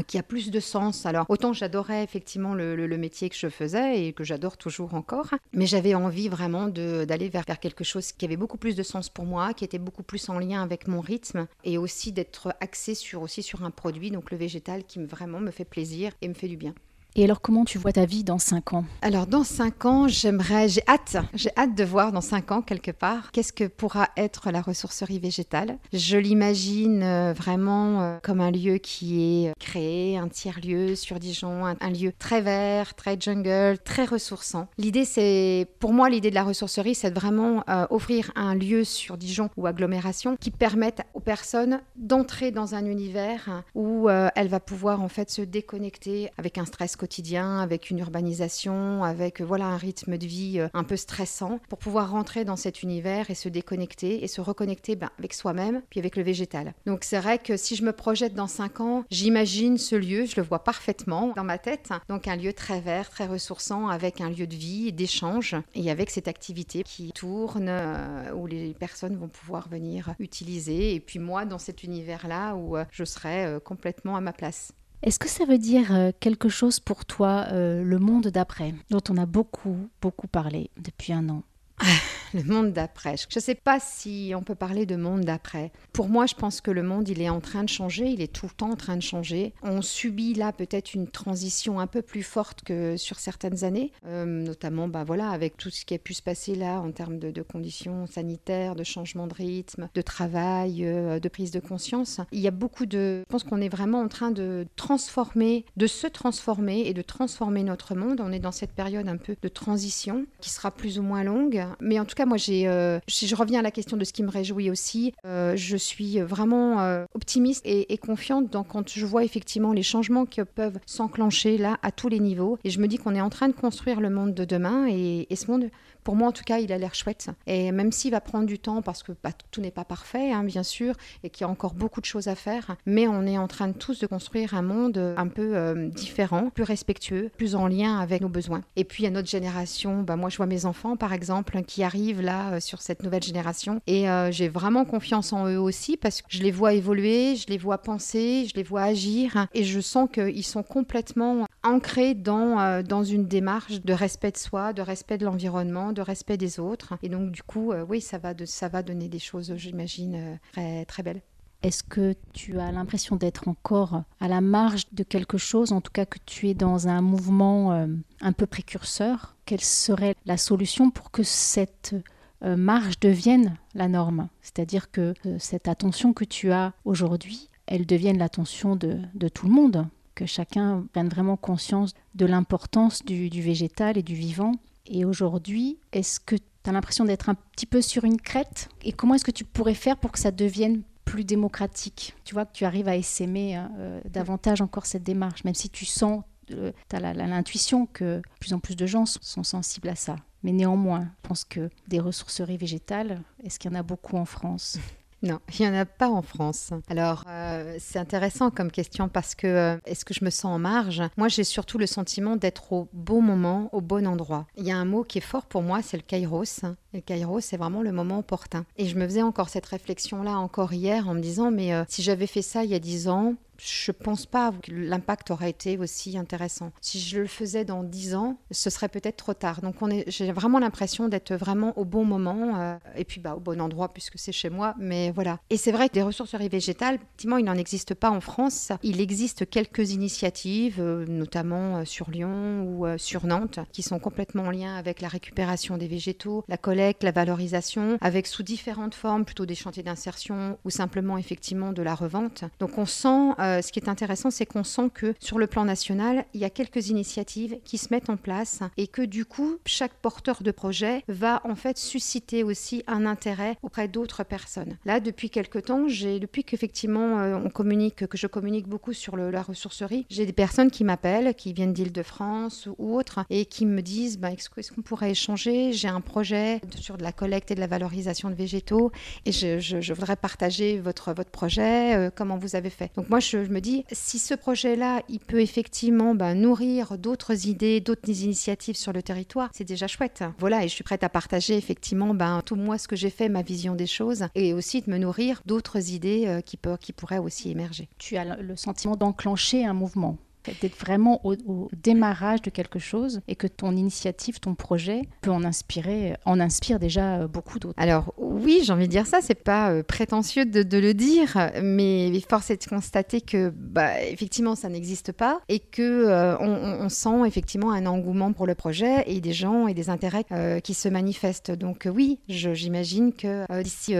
qui 0.06 0.18
a 0.18 0.22
plus 0.22 0.50
de 0.50 0.60
sens. 0.60 1.06
Alors, 1.06 1.26
autant 1.28 1.52
j'adorais 1.52 2.04
effectivement 2.04 2.54
le, 2.54 2.98
métier 2.98 3.28
que 3.28 3.36
je 3.36 3.48
faisais 3.48 4.06
et 4.06 4.12
que 4.12 4.24
j'adore 4.24 4.56
toujours 4.56 4.94
encore, 4.94 5.30
mais 5.52 5.66
j'avais 5.66 5.94
envie 5.94 6.28
vraiment 6.28 6.68
d'aller 6.68 7.28
vers, 7.28 7.44
quelque 7.44 7.84
chose 7.84 8.12
qui 8.12 8.24
avait 8.24 8.36
beaucoup 8.36 8.58
plus 8.58 8.74
de 8.74 8.82
sens 8.82 9.08
pour 9.08 9.24
moi, 9.24 9.54
qui 9.54 9.64
était 9.64 9.78
beaucoup 9.78 10.02
plus 10.02 10.28
en 10.28 10.38
lien 10.38 10.62
avec 10.62 10.88
mon 10.88 11.00
rythme 11.00 11.46
et 11.64 11.78
aussi 11.78 12.12
d'être 12.12 12.54
axé 12.60 12.94
sur, 12.94 13.22
aussi 13.22 13.42
sur 13.42 13.64
un 13.64 13.70
produit, 13.70 14.10
donc 14.10 14.30
le 14.30 14.36
végétal, 14.36 14.84
qui 14.84 14.98
me, 14.98 15.06
vraiment 15.06 15.40
me 15.40 15.50
fait 15.50 15.64
plaisir 15.64 16.12
et 16.22 16.28
me 16.28 16.34
fait 16.34 16.48
du 16.48 16.56
bien. 16.56 16.74
Et 17.16 17.24
alors, 17.24 17.40
comment 17.40 17.64
tu 17.64 17.78
vois 17.78 17.92
ta 17.92 18.04
vie 18.04 18.22
dans 18.22 18.38
5 18.38 18.74
ans? 18.74 18.84
Alors, 19.02 19.26
dans 19.26 19.42
5 19.42 19.84
ans, 19.86 20.08
j'aimerais, 20.08 20.68
j'ai 20.68 20.82
hâte, 20.86 21.16
j'ai 21.34 21.50
hâte 21.56 21.74
de 21.74 21.82
voir 21.82 22.12
dans 22.12 22.20
5 22.20 22.52
ans, 22.52 22.62
quelque 22.62 22.90
part, 22.90 23.32
qu'est-ce 23.32 23.52
que 23.52 23.64
pourra 23.64 24.08
être 24.16 24.50
la 24.50 24.60
ressourcerie 24.60 25.18
végétale. 25.18 25.78
Je 25.92 26.16
l'imagine 26.16 27.02
euh, 27.02 27.32
vraiment 27.32 28.02
euh, 28.02 28.18
comme 28.22 28.40
un 28.40 28.50
lieu 28.50 28.76
qui 28.78 29.44
est 29.44 29.48
euh, 29.48 29.52
créé, 29.58 30.18
un 30.18 30.28
tiers-lieu 30.28 30.94
sur 30.94 31.18
Dijon, 31.18 31.64
un, 31.64 31.90
lieu 31.90 32.12
très 32.16 32.40
vert, 32.40 32.94
très 32.94 33.16
jungle, 33.18 33.78
très 33.82 34.04
ressourçant. 34.04 34.68
L'idée, 34.76 35.04
c'est, 35.04 35.66
pour 35.80 35.92
moi, 35.92 36.10
l'idée 36.10 36.30
de 36.30 36.34
la 36.34 36.44
ressourcerie, 36.44 36.94
c'est 36.94 37.10
vraiment 37.10 37.64
offrir 37.90 38.30
un 38.36 38.54
lieu 38.54 38.84
sur 38.84 39.16
Dijon 39.16 39.48
ou 39.56 39.66
agglomération 39.66 40.36
qui 40.36 40.50
permette 40.50 41.02
aux 41.14 41.20
personnes 41.20 41.80
d'entrer 41.96 42.50
dans 42.50 42.74
un 42.74 42.84
univers 42.84 43.62
où 43.74 44.08
elle 44.08 44.48
va 44.48 44.60
pouvoir, 44.60 45.02
en 45.02 45.08
fait, 45.08 45.30
se 45.30 45.42
déconnecter 45.42 46.30
avec 46.36 46.58
un 46.58 46.64
stress 46.64 46.96
quotidien, 46.98 47.60
avec 47.60 47.88
une 47.88 47.98
urbanisation, 48.00 49.04
avec 49.04 49.40
voilà 49.40 49.66
un 49.66 49.78
rythme 49.78 50.18
de 50.18 50.26
vie 50.26 50.60
un 50.74 50.84
peu 50.84 50.96
stressant, 50.96 51.60
pour 51.70 51.78
pouvoir 51.78 52.10
rentrer 52.10 52.44
dans 52.44 52.56
cet 52.56 52.82
univers 52.82 53.30
et 53.30 53.34
se 53.34 53.48
déconnecter 53.48 54.22
et 54.22 54.28
se 54.28 54.40
reconnecter 54.40 54.96
ben, 54.96 55.10
avec 55.18 55.32
soi-même, 55.32 55.82
puis 55.88 56.00
avec 56.00 56.16
le 56.16 56.22
végétal. 56.22 56.74
Donc 56.86 57.04
c'est 57.04 57.18
vrai 57.18 57.38
que 57.38 57.56
si 57.56 57.76
je 57.76 57.84
me 57.84 57.92
projette 57.92 58.34
dans 58.34 58.46
cinq 58.46 58.80
ans, 58.80 59.04
j'imagine 59.10 59.78
ce 59.78 59.96
lieu, 59.96 60.26
je 60.26 60.36
le 60.36 60.42
vois 60.42 60.64
parfaitement 60.64 61.32
dans 61.36 61.44
ma 61.44 61.58
tête. 61.58 61.90
Donc 62.08 62.28
un 62.28 62.36
lieu 62.36 62.52
très 62.52 62.80
vert, 62.80 63.08
très 63.08 63.26
ressourçant, 63.26 63.88
avec 63.88 64.20
un 64.20 64.30
lieu 64.30 64.46
de 64.46 64.54
vie, 64.54 64.92
d'échange, 64.92 65.56
et 65.74 65.90
avec 65.90 66.10
cette 66.10 66.28
activité 66.28 66.82
qui 66.82 67.12
tourne, 67.12 67.68
euh, 67.68 68.32
où 68.32 68.46
les 68.46 68.74
personnes 68.74 69.16
vont 69.16 69.28
pouvoir 69.28 69.68
venir 69.68 70.14
utiliser. 70.18 70.94
Et 70.94 71.00
puis 71.00 71.18
moi, 71.18 71.44
dans 71.44 71.58
cet 71.58 71.82
univers-là, 71.84 72.54
où 72.54 72.76
euh, 72.76 72.84
je 72.90 73.04
serai 73.04 73.44
euh, 73.44 73.60
complètement 73.60 74.16
à 74.16 74.20
ma 74.20 74.32
place. 74.32 74.72
Est-ce 75.02 75.18
que 75.18 75.28
ça 75.28 75.44
veut 75.44 75.58
dire 75.58 76.12
quelque 76.20 76.48
chose 76.48 76.80
pour 76.80 77.04
toi, 77.04 77.46
le 77.52 77.98
monde 77.98 78.28
d'après, 78.28 78.74
dont 78.90 79.02
on 79.08 79.16
a 79.16 79.26
beaucoup, 79.26 79.88
beaucoup 80.02 80.26
parlé 80.26 80.70
depuis 80.76 81.12
un 81.12 81.28
an? 81.28 81.42
le 82.34 82.42
monde 82.42 82.72
d'après. 82.72 83.16
Je 83.16 83.26
ne 83.34 83.40
sais 83.40 83.54
pas 83.54 83.80
si 83.80 84.32
on 84.36 84.42
peut 84.42 84.54
parler 84.54 84.86
de 84.86 84.96
monde 84.96 85.22
d'après. 85.22 85.72
Pour 85.92 86.08
moi, 86.08 86.26
je 86.26 86.34
pense 86.34 86.60
que 86.60 86.70
le 86.70 86.82
monde, 86.82 87.08
il 87.08 87.20
est 87.20 87.28
en 87.28 87.40
train 87.40 87.64
de 87.64 87.68
changer, 87.68 88.06
il 88.06 88.20
est 88.20 88.32
tout 88.32 88.46
le 88.46 88.52
temps 88.52 88.70
en 88.70 88.76
train 88.76 88.96
de 88.96 89.02
changer. 89.02 89.52
On 89.62 89.82
subit 89.82 90.34
là 90.34 90.52
peut-être 90.52 90.94
une 90.94 91.08
transition 91.08 91.80
un 91.80 91.86
peu 91.86 92.02
plus 92.02 92.22
forte 92.22 92.62
que 92.62 92.96
sur 92.96 93.18
certaines 93.18 93.64
années, 93.64 93.92
euh, 94.06 94.24
notamment 94.24 94.88
bah, 94.88 95.04
voilà, 95.04 95.30
avec 95.30 95.56
tout 95.56 95.70
ce 95.70 95.84
qui 95.84 95.94
a 95.94 95.98
pu 95.98 96.14
se 96.14 96.22
passer 96.22 96.54
là 96.54 96.80
en 96.80 96.90
termes 96.90 97.18
de, 97.18 97.42
conditions 97.42 98.06
sanitaires, 98.06 98.74
de 98.74 98.84
changement 98.84 99.26
de 99.26 99.34
rythme, 99.34 99.88
de 99.94 100.02
travail, 100.02 100.84
euh, 100.84 101.20
de 101.20 101.28
prise 101.28 101.50
de 101.50 101.60
conscience. 101.60 102.20
Il 102.32 102.40
y 102.40 102.48
a 102.48 102.52
beaucoup 102.52 102.84
de... 102.84 103.22
Je 103.26 103.30
pense 103.30 103.44
qu'on 103.44 103.60
est 103.60 103.68
vraiment 103.68 104.00
en 104.00 104.08
train 104.08 104.30
de 104.30 104.66
transformer, 104.76 105.64
de 105.76 105.86
se 105.86 106.06
transformer 106.06 106.80
et 106.80 106.94
de 106.94 107.02
transformer 107.02 107.62
notre 107.62 107.94
monde. 107.94 108.20
On 108.20 108.32
est 108.32 108.38
dans 108.38 108.52
cette 108.52 108.72
période 108.72 109.08
un 109.08 109.16
peu 109.16 109.36
de 109.40 109.48
transition 109.48 110.26
qui 110.40 110.50
sera 110.50 110.70
plus 110.70 110.98
ou 110.98 111.02
moins 111.02 111.24
longue 111.24 111.64
mais 111.80 111.98
en 111.98 112.04
tout 112.04 112.14
cas, 112.14 112.26
moi, 112.26 112.36
j'ai, 112.36 112.68
euh, 112.68 112.98
je 113.08 113.34
reviens 113.34 113.60
à 113.60 113.62
la 113.62 113.70
question 113.70 113.96
de 113.96 114.04
ce 114.04 114.12
qui 114.12 114.22
me 114.22 114.30
réjouit 114.30 114.70
aussi. 114.70 115.14
Euh, 115.24 115.56
je 115.56 115.76
suis 115.76 116.20
vraiment 116.20 116.80
euh, 116.80 117.04
optimiste 117.14 117.62
et, 117.64 117.98
confiante 117.98 118.50
dans, 118.50 118.64
quand 118.64 118.88
je 118.88 119.04
vois 119.04 119.24
effectivement 119.24 119.72
les 119.72 119.82
changements 119.82 120.24
qui 120.24 120.40
peuvent 120.44 120.78
s'enclencher 120.86 121.58
là 121.58 121.78
à 121.82 121.90
tous 121.90 122.08
les 122.08 122.20
niveaux. 122.20 122.58
Et 122.64 122.70
je 122.70 122.80
me 122.80 122.86
dis 122.86 122.98
qu'on 122.98 123.14
est 123.14 123.20
en 123.20 123.30
train 123.30 123.48
de 123.48 123.54
construire 123.54 124.00
le 124.00 124.10
monde 124.10 124.34
de 124.34 124.44
demain. 124.44 124.86
Et, 124.88 125.26
et 125.30 125.36
ce 125.36 125.50
monde, 125.50 125.70
pour 126.08 126.16
moi 126.16 126.28
en 126.28 126.32
tout 126.32 126.42
cas, 126.42 126.56
il 126.56 126.72
a 126.72 126.78
l'air 126.78 126.94
chouette. 126.94 127.28
Et 127.46 127.70
même 127.70 127.92
s'il 127.92 128.12
va 128.12 128.22
prendre 128.22 128.46
du 128.46 128.58
temps, 128.58 128.80
parce 128.80 129.02
que 129.02 129.12
bah, 129.22 129.28
tout 129.50 129.60
n'est 129.60 129.70
pas 129.70 129.84
parfait, 129.84 130.32
hein, 130.32 130.42
bien 130.42 130.62
sûr, 130.62 130.94
et 131.22 131.28
qu'il 131.28 131.42
y 131.42 131.44
a 131.44 131.50
encore 131.50 131.74
beaucoup 131.74 132.00
de 132.00 132.06
choses 132.06 132.28
à 132.28 132.34
faire, 132.34 132.76
mais 132.86 133.06
on 133.06 133.26
est 133.26 133.36
en 133.36 133.46
train 133.46 133.68
de 133.68 133.74
tous 133.74 133.98
de 133.98 134.06
construire 134.06 134.54
un 134.54 134.62
monde 134.62 134.96
un 135.18 135.28
peu 135.28 135.54
euh, 135.54 135.90
différent, 135.90 136.48
plus 136.48 136.62
respectueux, 136.64 137.30
plus 137.36 137.54
en 137.54 137.68
lien 137.68 137.98
avec 137.98 138.22
nos 138.22 138.30
besoins. 138.30 138.62
Et 138.76 138.84
puis 138.84 139.04
à 139.04 139.10
notre 139.10 139.28
génération, 139.28 140.00
bah, 140.00 140.16
moi 140.16 140.30
je 140.30 140.38
vois 140.38 140.46
mes 140.46 140.64
enfants 140.64 140.96
par 140.96 141.12
exemple 141.12 141.62
qui 141.64 141.82
arrivent 141.82 142.22
là 142.22 142.52
euh, 142.52 142.60
sur 142.60 142.80
cette 142.80 143.02
nouvelle 143.02 143.22
génération, 143.22 143.82
et 143.86 144.08
euh, 144.08 144.32
j'ai 144.32 144.48
vraiment 144.48 144.86
confiance 144.86 145.34
en 145.34 145.46
eux 145.46 145.60
aussi 145.60 145.98
parce 145.98 146.22
que 146.22 146.28
je 146.30 146.42
les 146.42 146.52
vois 146.52 146.72
évoluer, 146.72 147.36
je 147.36 147.48
les 147.48 147.58
vois 147.58 147.76
penser, 147.76 148.46
je 148.48 148.54
les 148.56 148.62
vois 148.62 148.84
agir, 148.84 149.46
et 149.52 149.62
je 149.62 149.78
sens 149.78 150.08
qu'ils 150.10 150.46
sont 150.46 150.62
complètement 150.62 151.46
ancrés 151.62 152.14
dans, 152.14 152.82
dans 152.82 153.04
une 153.04 153.26
démarche 153.26 153.82
de 153.82 153.92
respect 153.92 154.30
de 154.30 154.38
soi, 154.38 154.72
de 154.72 154.80
respect 154.80 155.18
de 155.18 155.26
l'environnement, 155.26 155.92
de 155.98 156.02
respect 156.02 156.36
des 156.36 156.60
autres. 156.60 156.94
Et 157.02 157.08
donc, 157.08 157.32
du 157.32 157.42
coup, 157.42 157.72
euh, 157.72 157.84
oui, 157.86 158.00
ça 158.00 158.18
va, 158.18 158.34
ça 158.46 158.68
va 158.68 158.82
donner 158.82 159.08
des 159.08 159.18
choses, 159.18 159.54
j'imagine, 159.56 160.14
euh, 160.14 160.36
très, 160.52 160.84
très 160.84 161.02
belles. 161.02 161.22
Est-ce 161.62 161.82
que 161.82 162.14
tu 162.32 162.60
as 162.60 162.70
l'impression 162.70 163.16
d'être 163.16 163.48
encore 163.48 164.04
à 164.20 164.28
la 164.28 164.40
marge 164.40 164.84
de 164.92 165.02
quelque 165.02 165.38
chose, 165.38 165.72
en 165.72 165.80
tout 165.80 165.90
cas 165.90 166.06
que 166.06 166.18
tu 166.24 166.48
es 166.48 166.54
dans 166.54 166.86
un 166.86 167.00
mouvement 167.00 167.72
euh, 167.72 167.88
un 168.20 168.32
peu 168.32 168.46
précurseur? 168.46 169.36
Quelle 169.44 169.60
serait 169.60 170.14
la 170.24 170.36
solution 170.36 170.90
pour 170.90 171.10
que 171.10 171.24
cette 171.24 171.96
marge 172.44 173.00
devienne 173.00 173.56
la 173.74 173.88
norme? 173.88 174.28
C'est-à-dire 174.40 174.92
que 174.92 175.14
cette 175.40 175.66
attention 175.66 176.12
que 176.12 176.24
tu 176.24 176.52
as 176.52 176.74
aujourd'hui, 176.84 177.48
elle 177.66 177.86
devienne 177.86 178.18
l'attention 178.18 178.76
de, 178.76 179.00
de, 179.14 179.28
tout 179.28 179.48
le 179.48 179.52
monde, 179.52 179.88
que 180.14 180.26
chacun 180.26 180.84
prenne 180.92 181.08
vraiment 181.08 181.36
conscience 181.36 181.92
de 182.14 182.26
l'importance 182.26 183.04
du, 183.04 183.30
du 183.30 183.42
végétal 183.42 183.98
et 183.98 184.04
du 184.04 184.14
vivant 184.14 184.52
et 184.88 185.04
aujourd'hui, 185.04 185.78
est-ce 185.92 186.18
que 186.18 186.36
tu 186.36 186.42
as 186.66 186.72
l'impression 186.72 187.04
d'être 187.04 187.28
un 187.28 187.34
petit 187.34 187.66
peu 187.66 187.80
sur 187.80 188.04
une 188.04 188.20
crête? 188.20 188.68
Et 188.82 188.92
comment 188.92 189.14
est-ce 189.14 189.24
que 189.24 189.30
tu 189.30 189.44
pourrais 189.44 189.74
faire 189.74 189.96
pour 189.96 190.12
que 190.12 190.18
ça 190.18 190.30
devienne 190.30 190.82
plus 191.04 191.24
démocratique? 191.24 192.14
Tu 192.24 192.34
vois, 192.34 192.46
que 192.46 192.52
tu 192.52 192.64
arrives 192.64 192.88
à 192.88 192.96
essaimer 192.96 193.54
hein, 193.54 193.70
euh, 193.78 194.00
davantage 194.08 194.60
encore 194.60 194.86
cette 194.86 195.02
démarche, 195.02 195.44
même 195.44 195.54
si 195.54 195.70
tu 195.70 195.84
sens, 195.84 196.22
euh, 196.52 196.72
tu 196.88 196.96
as 196.96 197.00
l'intuition 197.00 197.86
que 197.86 198.22
plus 198.40 198.52
en 198.54 198.58
plus 198.58 198.76
de 198.76 198.86
gens 198.86 199.04
sont 199.06 199.44
sensibles 199.44 199.88
à 199.88 199.94
ça. 199.94 200.16
Mais 200.42 200.52
néanmoins, 200.52 201.08
je 201.22 201.28
pense 201.28 201.44
que 201.44 201.68
des 201.88 202.00
ressourceries 202.00 202.56
végétales, 202.56 203.22
est-ce 203.42 203.58
qu'il 203.58 203.70
y 203.70 203.74
en 203.74 203.78
a 203.78 203.82
beaucoup 203.82 204.16
en 204.16 204.24
France? 204.24 204.78
Non, 205.22 205.40
il 205.58 205.62
n'y 205.62 205.68
en 205.68 205.78
a 205.78 205.84
pas 205.84 206.08
en 206.08 206.22
France. 206.22 206.70
Alors, 206.88 207.24
euh, 207.28 207.76
c'est 207.80 207.98
intéressant 207.98 208.50
comme 208.50 208.70
question 208.70 209.08
parce 209.08 209.34
que 209.34 209.46
euh, 209.46 209.76
est-ce 209.84 210.04
que 210.04 210.14
je 210.14 210.24
me 210.24 210.30
sens 210.30 210.44
en 210.46 210.58
marge? 210.60 211.02
Moi, 211.16 211.26
j'ai 211.28 211.42
surtout 211.42 211.76
le 211.76 211.86
sentiment 211.86 212.36
d'être 212.36 212.72
au 212.72 212.88
bon 212.92 213.20
moment, 213.20 213.68
au 213.72 213.80
bon 213.80 214.06
endroit. 214.06 214.46
Il 214.56 214.64
y 214.64 214.70
a 214.70 214.76
un 214.76 214.84
mot 214.84 215.02
qui 215.02 215.18
est 215.18 215.22
fort 215.22 215.46
pour 215.46 215.62
moi, 215.62 215.82
c'est 215.82 215.96
le 215.96 216.04
kairos. 216.04 216.62
Et 216.92 216.98
le 216.98 217.00
kairos, 217.00 217.40
c'est 217.40 217.56
vraiment 217.56 217.82
le 217.82 217.90
moment 217.90 218.20
opportun. 218.20 218.64
Et 218.76 218.86
je 218.86 218.96
me 218.96 219.06
faisais 219.06 219.22
encore 219.22 219.48
cette 219.48 219.66
réflexion-là 219.66 220.38
encore 220.38 220.72
hier 220.72 221.08
en 221.08 221.14
me 221.14 221.20
disant, 221.20 221.50
mais 221.50 221.74
euh, 221.74 221.84
si 221.88 222.02
j'avais 222.02 222.28
fait 222.28 222.42
ça 222.42 222.62
il 222.62 222.70
y 222.70 222.74
a 222.74 222.78
dix 222.78 223.08
ans, 223.08 223.34
je 223.58 223.92
pense 223.92 224.26
pas 224.26 224.52
que 224.62 224.70
l'impact 224.72 225.30
aurait 225.30 225.50
été 225.50 225.78
aussi 225.78 226.16
intéressant. 226.16 226.72
Si 226.80 227.00
je 227.00 227.20
le 227.20 227.26
faisais 227.26 227.64
dans 227.64 227.82
dix 227.82 228.14
ans, 228.14 228.38
ce 228.50 228.70
serait 228.70 228.88
peut-être 228.88 229.16
trop 229.16 229.34
tard. 229.34 229.60
Donc 229.60 229.76
j'ai 230.06 230.32
vraiment 230.32 230.58
l'impression 230.58 231.08
d'être 231.08 231.34
vraiment 231.34 231.76
au 231.78 231.84
bon 231.84 232.04
moment 232.04 232.58
euh, 232.58 232.76
et 232.96 233.04
puis 233.04 233.20
bah, 233.20 233.34
au 233.34 233.40
bon 233.40 233.60
endroit 233.60 233.92
puisque 233.92 234.18
c'est 234.18 234.32
chez 234.32 234.50
moi. 234.50 234.74
Mais 234.78 235.10
voilà. 235.10 235.38
Et 235.50 235.56
c'est 235.56 235.72
vrai 235.72 235.88
que 235.88 235.94
des 235.94 236.02
ressourceries 236.02 236.48
végétales, 236.48 236.96
effectivement, 236.96 237.36
il 237.36 237.44
n'en 237.44 237.54
existe 237.54 237.94
pas 237.94 238.10
en 238.10 238.20
France. 238.20 238.72
Il 238.82 239.00
existe 239.00 239.48
quelques 239.48 239.90
initiatives, 239.90 240.80
euh, 240.80 241.04
notamment 241.06 241.78
euh, 241.78 241.84
sur 241.84 242.10
Lyon 242.10 242.64
ou 242.64 242.86
sur 242.96 243.26
Nantes, 243.26 243.58
qui 243.72 243.82
sont 243.82 243.98
complètement 243.98 244.44
en 244.44 244.50
lien 244.50 244.76
avec 244.76 245.00
la 245.00 245.08
récupération 245.08 245.76
des 245.76 245.88
végétaux, 245.88 246.44
la 246.48 246.56
collecte, 246.56 247.02
la 247.02 247.12
valorisation, 247.12 247.98
avec 248.00 248.26
sous 248.26 248.42
différentes 248.42 248.94
formes, 248.94 249.24
plutôt 249.24 249.46
des 249.46 249.54
chantiers 249.54 249.82
d'insertion 249.82 250.58
ou 250.64 250.70
simplement 250.70 251.18
effectivement 251.18 251.72
de 251.72 251.82
la 251.82 251.94
revente. 251.94 252.44
Donc 252.60 252.78
on 252.78 252.86
sent 252.86 253.32
euh, 253.48 253.62
ce 253.62 253.72
qui 253.72 253.78
est 253.78 253.88
intéressant, 253.88 254.30
c'est 254.30 254.46
qu'on 254.46 254.64
sent 254.64 254.90
que 254.92 255.14
sur 255.18 255.38
le 255.38 255.46
plan 255.46 255.64
national, 255.64 256.24
il 256.34 256.40
y 256.40 256.44
a 256.44 256.50
quelques 256.50 256.88
initiatives 256.88 257.58
qui 257.64 257.78
se 257.78 257.88
mettent 257.90 258.10
en 258.10 258.16
place 258.16 258.60
et 258.76 258.86
que 258.86 259.02
du 259.02 259.24
coup, 259.24 259.56
chaque 259.66 259.94
porteur 259.94 260.42
de 260.42 260.50
projet 260.50 261.02
va 261.08 261.40
en 261.44 261.54
fait 261.54 261.78
susciter 261.78 262.42
aussi 262.42 262.82
un 262.86 263.06
intérêt 263.06 263.56
auprès 263.62 263.88
d'autres 263.88 264.24
personnes. 264.24 264.76
Là, 264.84 265.00
depuis 265.00 265.30
quelques 265.30 265.64
temps, 265.66 265.88
j'ai, 265.88 266.20
depuis 266.20 266.44
qu'effectivement 266.44 267.20
euh, 267.20 267.36
on 267.42 267.50
communique, 267.50 268.06
que 268.06 268.18
je 268.18 268.26
communique 268.26 268.68
beaucoup 268.68 268.92
sur 268.92 269.16
la 269.16 269.42
ressourcerie, 269.42 270.06
j'ai 270.10 270.26
des 270.26 270.32
personnes 270.32 270.70
qui 270.70 270.84
m'appellent, 270.84 271.34
qui 271.34 271.52
viennent 271.52 271.72
d'Île-de-France 271.72 272.68
ou 272.78 272.96
autres, 272.96 273.20
et 273.30 273.46
qui 273.46 273.66
me 273.66 273.82
disent 273.82 274.18
bah, 274.18 274.30
est-ce 274.32 274.72
qu'on 274.72 274.82
pourrait 274.82 275.12
échanger? 275.12 275.72
J'ai 275.72 275.88
un 275.88 276.00
projet 276.00 276.60
sur 276.76 276.96
de 276.96 277.02
la 277.02 277.12
collecte 277.12 277.50
et 277.50 277.54
de 277.54 277.60
la 277.60 277.66
valorisation 277.66 278.30
de 278.30 278.34
végétaux 278.34 278.92
et 279.24 279.32
je, 279.32 279.92
voudrais 279.92 280.16
partager 280.16 280.78
votre, 280.78 281.12
votre 281.12 281.30
projet, 281.30 281.96
euh, 281.96 282.10
comment 282.14 282.36
vous 282.36 282.56
avez 282.56 282.70
fait? 282.70 282.90
Donc 282.96 283.08
moi, 283.08 283.20
je, 283.20 283.37
je, 283.44 283.50
me 283.50 283.60
dis, 283.60 283.84
si 283.92 284.18
ce 284.18 284.34
projet-là, 284.34 285.02
il 285.08 285.20
peut 285.20 285.40
effectivement 285.40 286.14
ben, 286.14 286.34
nourrir 286.34 286.98
d'autres 286.98 287.46
idées, 287.46 287.80
d'autres 287.80 288.08
initiatives 288.08 288.76
sur 288.76 288.92
le 288.92 289.02
territoire, 289.02 289.50
c'est 289.52 289.64
déjà 289.64 289.86
chouette. 289.86 290.24
Voilà, 290.38 290.64
et 290.64 290.68
je 290.68 290.74
suis 290.74 290.84
prête 290.84 291.04
à 291.04 291.08
partager 291.08 291.56
effectivement 291.56 292.14
ben, 292.14 292.42
tout 292.44 292.56
moi 292.56 292.78
ce 292.78 292.88
que 292.88 292.96
j'ai 292.96 293.10
fait, 293.10 293.28
ma 293.28 293.42
vision 293.42 293.74
des 293.74 293.86
choses, 293.86 294.26
et 294.34 294.52
aussi 294.52 294.82
de 294.82 294.90
me 294.90 294.98
nourrir 294.98 295.42
d'autres 295.46 295.90
idées 295.90 296.24
euh, 296.26 296.40
qui 296.40 296.92
pourraient 296.92 297.18
aussi 297.18 297.50
émerger. 297.50 297.88
Tu 297.98 298.16
as 298.16 298.36
le 298.36 298.56
sentiment 298.56 298.96
d'enclencher 298.96 299.64
un 299.64 299.74
mouvement 299.74 300.18
d'être 300.60 300.78
vraiment 300.78 301.20
au, 301.24 301.36
démarrage 301.72 302.42
de 302.42 302.50
quelque 302.50 302.78
chose 302.78 303.20
et 303.28 303.36
que 303.36 303.46
ton 303.46 303.76
initiative, 303.76 304.40
ton 304.40 304.54
projet 304.54 305.02
peut 305.20 305.30
en 305.30 305.44
inspirer, 305.44 306.14
en 306.24 306.40
inspire 306.40 306.78
déjà 306.78 307.26
beaucoup 307.26 307.58
d'autres. 307.58 307.74
Alors 307.76 308.14
oui, 308.18 308.60
j'ai 308.62 308.72
envie 308.72 308.86
de 308.86 308.92
dire 308.92 309.06
ça, 309.06 309.18
c'est 309.20 309.34
pas 309.34 309.70
euh, 309.70 309.82
prétentieux 309.82 310.44
de, 310.44 310.78
le 310.78 310.94
dire, 310.94 311.50
mais 311.62 312.12
force 312.28 312.50
est 312.50 312.64
de 312.64 312.68
constater 312.68 313.20
que 313.20 313.50
bah, 313.54 314.02
effectivement 314.02 314.54
ça 314.54 314.68
n'existe 314.68 315.12
pas 315.12 315.40
et 315.48 315.58
que 315.58 315.82
euh, 315.82 316.36
on, 316.38 316.88
sent 316.88 317.26
effectivement 317.26 317.72
un 317.72 317.86
engouement 317.86 318.32
pour 318.32 318.46
le 318.46 318.54
projet 318.54 319.04
et 319.06 319.20
des 319.20 319.32
gens 319.32 319.66
et 319.66 319.74
des 319.74 319.90
intérêts 319.90 320.24
euh, 320.32 320.60
qui 320.60 320.74
se 320.74 320.88
manifestent. 320.88 321.50
Donc 321.50 321.86
oui, 321.92 322.18
j'imagine 322.28 323.12
que 323.12 323.62
d'ici 323.62 323.94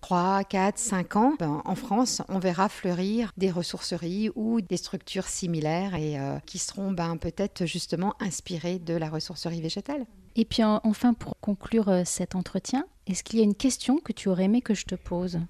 3, 0.00 0.44
4, 0.44 0.78
5 0.78 1.16
ans, 1.16 1.34
ben, 1.38 1.62
en 1.64 1.74
France, 1.74 2.22
on 2.28 2.38
verra 2.38 2.68
fleurir 2.68 3.32
des 3.36 3.50
ressourceries 3.50 4.30
ou 4.34 4.60
des 4.60 4.76
structures 4.76 5.26
similaires 5.26 5.83
et 5.92 6.18
euh, 6.18 6.38
qui 6.46 6.58
seront 6.58 6.92
ben, 6.92 7.18
peut-être 7.18 7.66
justement 7.66 8.14
inspirés 8.20 8.78
de 8.78 8.94
la 8.94 9.10
ressourcerie 9.10 9.60
végétale. 9.60 10.06
Et 10.36 10.44
puis 10.44 10.62
enfin, 10.64 11.12
pour 11.12 11.38
conclure 11.40 11.88
euh, 11.88 12.02
cet 12.04 12.34
entretien, 12.34 12.86
est-ce 13.06 13.22
qu'il 13.22 13.38
y 13.38 13.42
a 13.42 13.44
une 13.44 13.54
question 13.54 13.98
que 13.98 14.12
tu 14.12 14.28
aurais 14.28 14.44
aimé 14.44 14.62
que 14.62 14.74
je 14.74 14.84
te 14.84 14.94
pose? 14.94 15.40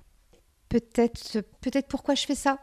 Peut-être 0.69 1.41
peut 1.61 1.71
pourquoi 1.89 2.15
je 2.15 2.27
fais 2.27 2.35
ça? 2.35 2.59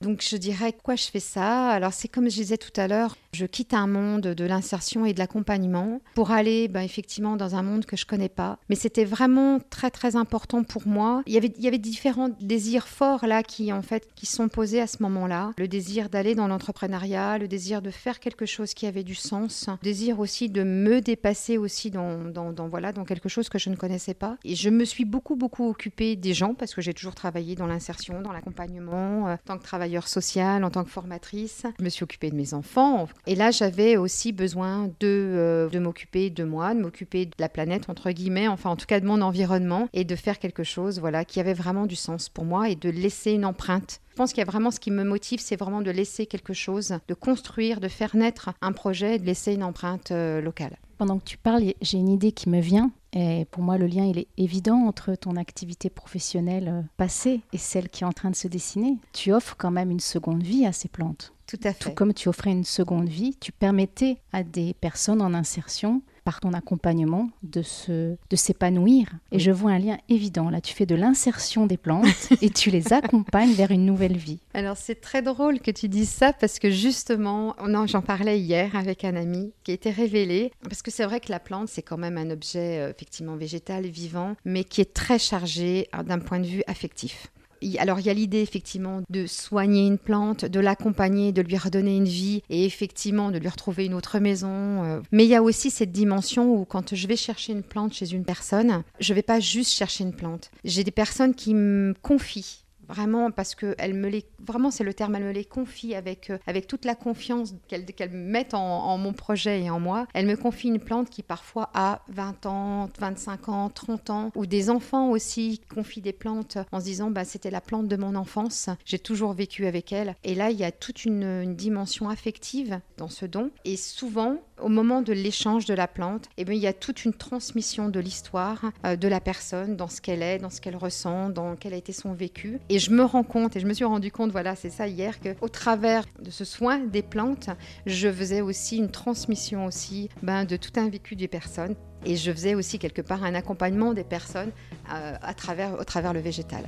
Donc 0.00 0.22
je 0.22 0.36
dirais 0.36 0.74
quoi 0.82 0.96
je 0.96 1.06
fais 1.06 1.20
ça? 1.20 1.68
Alors 1.70 1.92
c'est 1.92 2.08
comme 2.08 2.28
je 2.30 2.36
disais 2.36 2.58
tout 2.58 2.78
à 2.80 2.86
l'heure, 2.88 3.16
je 3.32 3.46
quitte 3.46 3.74
un 3.74 3.86
monde 3.86 4.22
de 4.22 4.44
l'insertion 4.44 5.04
et 5.04 5.14
de 5.14 5.18
l'accompagnement 5.18 6.00
pour 6.14 6.30
aller 6.30 6.68
ben, 6.68 6.82
effectivement 6.82 7.36
dans 7.36 7.54
un 7.54 7.62
monde 7.62 7.86
que 7.86 7.96
je 7.96 8.06
connais 8.06 8.28
pas. 8.28 8.58
Mais 8.68 8.76
c'était 8.76 9.04
vraiment 9.04 9.58
très 9.70 9.90
très 9.90 10.16
important 10.16 10.64
pour 10.64 10.86
moi. 10.86 11.22
Il 11.26 11.32
y 11.32 11.36
avait, 11.36 11.52
il 11.56 11.64
y 11.64 11.68
avait 11.68 11.78
différents 11.78 12.30
désirs 12.40 12.88
forts 12.88 13.26
là 13.26 13.42
qui 13.42 13.72
en 13.72 13.82
fait 13.82 14.08
qui 14.14 14.26
sont 14.26 14.48
posés 14.48 14.80
à 14.80 14.86
ce 14.86 15.02
moment-là. 15.02 15.52
Le 15.58 15.68
désir 15.68 16.08
d'aller 16.08 16.34
dans 16.34 16.48
l'entrepreneuriat, 16.48 17.38
le 17.38 17.48
désir 17.48 17.82
de 17.82 17.90
faire 17.90 18.20
quelque 18.20 18.46
chose 18.46 18.74
qui 18.74 18.86
avait 18.86 19.04
du 19.04 19.14
sens, 19.14 19.66
le 19.68 19.84
désir 19.84 20.20
aussi 20.20 20.48
de 20.48 20.62
me 20.62 21.00
dépasser 21.00 21.58
aussi 21.58 21.90
dans, 21.90 22.24
dans, 22.24 22.68
voilà 22.68 22.92
dans 22.92 23.04
quelque 23.04 23.28
chose 23.28 23.48
que 23.48 23.58
je 23.58 23.70
ne 23.70 23.76
connaissais 23.76 24.14
pas. 24.14 24.36
Et 24.44 24.54
je 24.54 24.70
me 24.70 24.84
suis 24.84 25.04
beaucoup 25.04 25.36
beaucoup 25.36 25.68
occupée 25.68 26.16
des 26.16 26.34
gens 26.34 26.54
parce 26.54 26.74
que 26.74 26.80
j'ai 26.80 26.94
toujours 26.94 27.14
travaillé 27.14 27.54
dans 27.54 27.66
l'insertion, 27.66 28.20
dans 28.20 28.32
l'accompagnement, 28.32 29.28
euh, 29.28 29.36
tant 29.44 29.58
que 29.58 29.62
travailleur 29.62 29.95
sociale, 30.04 30.64
en 30.64 30.70
tant 30.70 30.84
que 30.84 30.90
formatrice. 30.90 31.64
Je 31.78 31.84
me 31.84 31.88
suis 31.88 32.04
occupée 32.04 32.30
de 32.30 32.36
mes 32.36 32.54
enfants. 32.54 33.08
Et 33.26 33.34
là, 33.34 33.50
j'avais 33.50 33.96
aussi 33.96 34.32
besoin 34.32 34.88
de, 35.00 35.06
euh, 35.06 35.68
de 35.68 35.78
m'occuper 35.78 36.30
de 36.30 36.44
moi, 36.44 36.74
de 36.74 36.80
m'occuper 36.80 37.26
de 37.26 37.32
la 37.38 37.48
planète, 37.48 37.88
entre 37.88 38.10
guillemets, 38.10 38.48
enfin 38.48 38.70
en 38.70 38.76
tout 38.76 38.86
cas 38.86 39.00
de 39.00 39.06
mon 39.06 39.22
environnement, 39.22 39.88
et 39.92 40.04
de 40.04 40.16
faire 40.16 40.38
quelque 40.38 40.64
chose 40.64 41.00
voilà, 41.00 41.24
qui 41.24 41.40
avait 41.40 41.54
vraiment 41.54 41.86
du 41.86 41.96
sens 41.96 42.28
pour 42.28 42.44
moi 42.44 42.68
et 42.68 42.76
de 42.76 42.90
laisser 42.90 43.32
une 43.32 43.44
empreinte 43.44 44.00
je 44.16 44.22
pense 44.22 44.32
qu'il 44.32 44.38
y 44.38 44.48
a 44.48 44.50
vraiment 44.50 44.70
ce 44.70 44.80
qui 44.80 44.90
me 44.90 45.04
motive, 45.04 45.40
c'est 45.40 45.56
vraiment 45.56 45.82
de 45.82 45.90
laisser 45.90 46.24
quelque 46.24 46.54
chose, 46.54 46.98
de 47.06 47.12
construire, 47.12 47.80
de 47.80 47.88
faire 47.88 48.16
naître 48.16 48.48
un 48.62 48.72
projet, 48.72 49.18
de 49.18 49.26
laisser 49.26 49.52
une 49.52 49.62
empreinte 49.62 50.10
euh, 50.10 50.40
locale. 50.40 50.78
Pendant 50.98 51.18
que 51.18 51.24
tu 51.24 51.36
parles, 51.36 51.74
j'ai 51.80 51.98
une 51.98 52.08
idée 52.08 52.32
qui 52.32 52.48
me 52.48 52.60
vient. 52.60 52.90
Et 53.12 53.46
pour 53.50 53.62
moi, 53.62 53.78
le 53.78 53.86
lien, 53.86 54.04
il 54.04 54.18
est 54.18 54.28
évident 54.36 54.86
entre 54.86 55.14
ton 55.14 55.36
activité 55.36 55.88
professionnelle 55.88 56.68
euh, 56.68 56.82
passée 56.96 57.40
et 57.52 57.58
celle 57.58 57.88
qui 57.88 58.04
est 58.04 58.06
en 58.06 58.12
train 58.12 58.30
de 58.30 58.36
se 58.36 58.48
dessiner. 58.48 58.98
Tu 59.12 59.32
offres 59.32 59.56
quand 59.56 59.70
même 59.70 59.90
une 59.90 60.00
seconde 60.00 60.42
vie 60.42 60.66
à 60.66 60.72
ces 60.72 60.88
plantes. 60.88 61.32
Tout 61.46 61.60
à 61.64 61.72
fait. 61.72 61.78
Tout 61.78 61.90
comme 61.92 62.12
tu 62.12 62.28
offrais 62.28 62.50
une 62.50 62.64
seconde 62.64 63.08
vie, 63.08 63.36
tu 63.40 63.52
permettais 63.52 64.18
à 64.32 64.42
des 64.42 64.74
personnes 64.74 65.22
en 65.22 65.32
insertion 65.32 66.02
par 66.26 66.40
ton 66.40 66.52
accompagnement 66.54 67.30
de 67.44 67.62
se 67.62 68.16
de 68.30 68.36
s'épanouir. 68.36 69.06
Et 69.30 69.38
je 69.38 69.52
vois 69.52 69.70
un 69.70 69.78
lien 69.78 69.96
évident. 70.08 70.50
Là 70.50 70.60
tu 70.60 70.74
fais 70.74 70.84
de 70.84 70.96
l'insertion 70.96 71.66
des 71.66 71.76
plantes 71.76 72.28
et 72.42 72.50
tu 72.50 72.70
les 72.70 72.92
accompagnes 72.92 73.52
vers 73.52 73.70
une 73.70 73.86
nouvelle 73.86 74.16
vie. 74.16 74.40
Alors 74.52 74.76
c'est 74.76 75.00
très 75.00 75.22
drôle 75.22 75.60
que 75.60 75.70
tu 75.70 75.88
dises 75.88 76.10
ça 76.10 76.32
parce 76.32 76.58
que 76.58 76.68
justement 76.68 77.54
j'en 77.86 78.02
parlais 78.02 78.40
hier 78.40 78.74
avec 78.74 79.04
un 79.04 79.14
ami 79.14 79.52
qui 79.62 79.70
a 79.70 79.74
été 79.74 79.90
révélé. 79.90 80.52
Parce 80.64 80.82
que 80.82 80.90
c'est 80.90 81.04
vrai 81.04 81.20
que 81.20 81.30
la 81.30 81.38
plante 81.38 81.68
c'est 81.68 81.82
quand 81.82 81.96
même 81.96 82.18
un 82.18 82.30
objet 82.30 82.80
euh, 82.80 82.90
effectivement 82.90 83.36
végétal 83.36 83.86
vivant 83.86 84.34
mais 84.44 84.64
qui 84.64 84.80
est 84.80 84.92
très 84.92 85.20
chargé 85.20 85.88
hein, 85.92 86.02
d'un 86.02 86.18
point 86.18 86.40
de 86.40 86.46
vue 86.46 86.64
affectif 86.66 87.30
alors 87.78 88.00
il 88.00 88.06
y 88.06 88.10
a 88.10 88.14
l'idée 88.14 88.40
effectivement 88.40 89.02
de 89.10 89.26
soigner 89.26 89.86
une 89.86 89.98
plante, 89.98 90.44
de 90.44 90.60
l'accompagner, 90.60 91.32
de 91.32 91.42
lui 91.42 91.56
redonner 91.56 91.96
une 91.96 92.04
vie 92.04 92.42
et 92.50 92.64
effectivement 92.64 93.30
de 93.30 93.38
lui 93.38 93.48
retrouver 93.48 93.86
une 93.86 93.94
autre 93.94 94.18
maison. 94.18 94.84
Euh. 94.84 95.00
Mais 95.12 95.24
il 95.24 95.30
y 95.30 95.34
a 95.34 95.42
aussi 95.42 95.70
cette 95.70 95.92
dimension 95.92 96.52
où 96.52 96.64
quand 96.64 96.94
je 96.94 97.06
vais 97.06 97.16
chercher 97.16 97.52
une 97.52 97.62
plante 97.62 97.94
chez 97.94 98.12
une 98.12 98.24
personne, 98.24 98.82
je 99.00 99.12
ne 99.12 99.16
vais 99.16 99.22
pas 99.22 99.40
juste 99.40 99.72
chercher 99.72 100.04
une 100.04 100.14
plante. 100.14 100.50
J'ai 100.64 100.84
des 100.84 100.90
personnes 100.90 101.34
qui 101.34 101.54
me 101.54 101.94
confient 102.02 102.65
Vraiment, 102.88 103.30
parce 103.30 103.54
que 103.54 103.74
elle 103.78 103.94
me 103.94 104.08
les, 104.08 104.24
vraiment, 104.44 104.70
c'est 104.70 104.84
le 104.84 104.94
terme, 104.94 105.16
elle 105.16 105.24
me 105.24 105.32
les 105.32 105.44
confie 105.44 105.94
avec, 105.94 106.30
euh, 106.30 106.38
avec 106.46 106.66
toute 106.66 106.84
la 106.84 106.94
confiance 106.94 107.54
qu'elle 107.68 107.84
qu 107.84 108.08
met 108.10 108.54
en, 108.54 108.96
mon 108.98 109.12
projet 109.12 109.62
et 109.62 109.70
en 109.70 109.80
moi. 109.80 110.06
Elle 110.14 110.26
me 110.26 110.36
confie 110.36 110.68
une 110.68 110.78
plante 110.78 111.10
qui 111.10 111.22
parfois 111.22 111.70
a 111.74 112.02
20 112.08 112.46
ans, 112.46 112.90
25 112.98 113.48
ans, 113.48 113.68
30 113.70 114.10
ans, 114.10 114.30
ou 114.34 114.46
des 114.46 114.70
enfants 114.70 115.10
aussi 115.10 115.60
confient 115.74 116.00
des 116.00 116.12
plantes 116.12 116.58
en 116.72 116.80
se 116.80 116.84
disant, 116.84 117.10
bah, 117.10 117.24
c'était 117.24 117.50
la 117.50 117.60
plante 117.60 117.88
de 117.88 117.96
mon 117.96 118.14
enfance, 118.14 118.70
j'ai 118.84 118.98
toujours 118.98 119.32
vécu 119.32 119.66
avec 119.66 119.92
elle. 119.92 120.14
Et 120.24 120.34
là, 120.34 120.50
il 120.50 120.58
y 120.58 120.64
a 120.64 120.72
toute 120.72 121.04
une 121.04 121.54
dimension 121.54 122.08
affective 122.08 122.80
dans 122.96 123.08
ce 123.08 123.26
don. 123.26 123.50
Et 123.64 123.76
souvent, 123.76 124.38
au 124.60 124.68
moment 124.68 125.02
de 125.02 125.12
l'échange 125.12 125.64
de 125.66 125.74
la 125.74 125.86
plante, 125.86 126.28
eh 126.36 126.44
bien, 126.44 126.54
il 126.54 126.60
y 126.60 126.66
a 126.66 126.72
toute 126.72 127.04
une 127.04 127.12
transmission 127.12 127.88
de 127.88 128.00
l'histoire 128.00 128.72
euh, 128.84 128.96
de 128.96 129.08
la 129.08 129.20
personne, 129.20 129.76
dans 129.76 129.88
ce 129.88 130.00
qu'elle 130.00 130.22
est, 130.22 130.38
dans 130.38 130.50
ce 130.50 130.60
qu'elle 130.60 130.76
ressent, 130.76 131.30
dans 131.30 131.56
quel 131.56 131.74
a 131.74 131.76
été 131.76 131.92
son 131.92 132.12
vécu. 132.12 132.58
Et 132.68 132.78
je 132.78 132.90
me 132.90 133.04
rends 133.04 133.22
compte, 133.22 133.56
et 133.56 133.60
je 133.60 133.66
me 133.66 133.74
suis 133.74 133.84
rendu 133.84 134.10
compte, 134.10 134.30
voilà, 134.30 134.56
c'est 134.56 134.70
ça 134.70 134.88
hier, 134.88 135.20
qu'au 135.20 135.48
travers 135.48 136.04
de 136.22 136.30
ce 136.30 136.44
soin 136.44 136.78
des 136.78 137.02
plantes, 137.02 137.50
je 137.86 138.10
faisais 138.10 138.40
aussi 138.40 138.78
une 138.78 138.90
transmission 138.90 139.66
aussi 139.66 140.08
ben, 140.22 140.44
de 140.44 140.56
tout 140.56 140.72
un 140.76 140.88
vécu 140.88 141.16
des 141.16 141.28
personnes. 141.28 141.74
Et 142.04 142.16
je 142.16 142.30
faisais 142.30 142.54
aussi 142.54 142.78
quelque 142.78 143.02
part 143.02 143.24
un 143.24 143.34
accompagnement 143.34 143.92
des 143.92 144.04
personnes 144.04 144.52
euh, 144.92 145.14
à 145.20 145.32
au 145.80 145.84
travers 145.84 146.12
le 146.12 146.20
végétal. 146.20 146.64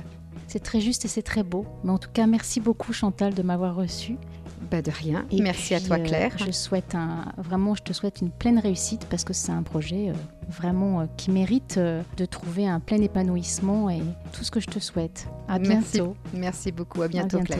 C'est 0.47 0.63
très 0.63 0.81
juste 0.81 1.05
et 1.05 1.07
c'est 1.07 1.21
très 1.21 1.43
beau. 1.43 1.65
Mais 1.83 1.91
en 1.91 1.99
tout 1.99 2.09
cas, 2.11 2.25
merci 2.25 2.59
beaucoup 2.59 2.91
Chantal 2.91 3.35
de 3.35 3.43
m'avoir 3.43 3.75
reçu. 3.75 4.17
Bah 4.69 4.81
de 4.81 4.91
rien. 4.91 5.25
Et 5.31 5.41
Merci 5.41 5.73
à 5.73 5.79
toi 5.79 5.97
euh, 5.97 6.03
Claire. 6.03 6.35
je 6.37 6.51
souhaite 6.51 6.95
un, 6.95 7.31
vraiment, 7.37 7.75
je 7.75 7.83
te 7.83 7.93
souhaite 7.93 8.21
une 8.21 8.29
pleine 8.29 8.59
réussite 8.59 9.05
parce 9.09 9.23
que 9.23 9.33
c'est 9.33 9.51
un 9.51 9.63
projet 9.63 10.09
euh, 10.09 10.13
vraiment 10.49 11.01
euh, 11.01 11.05
qui 11.17 11.31
mérite 11.31 11.79
de 11.79 12.25
trouver 12.25 12.67
un 12.67 12.79
plein 12.79 13.01
épanouissement 13.01 13.89
et 13.89 14.01
tout 14.33 14.43
ce 14.43 14.51
que 14.51 14.59
je 14.59 14.67
te 14.67 14.79
souhaite. 14.79 15.27
À 15.47 15.59
bientôt. 15.59 16.15
Merci, 16.33 16.71
beaucoup. 16.71 17.01
À 17.01 17.07
bientôt, 17.07 17.39
Claire. 17.39 17.59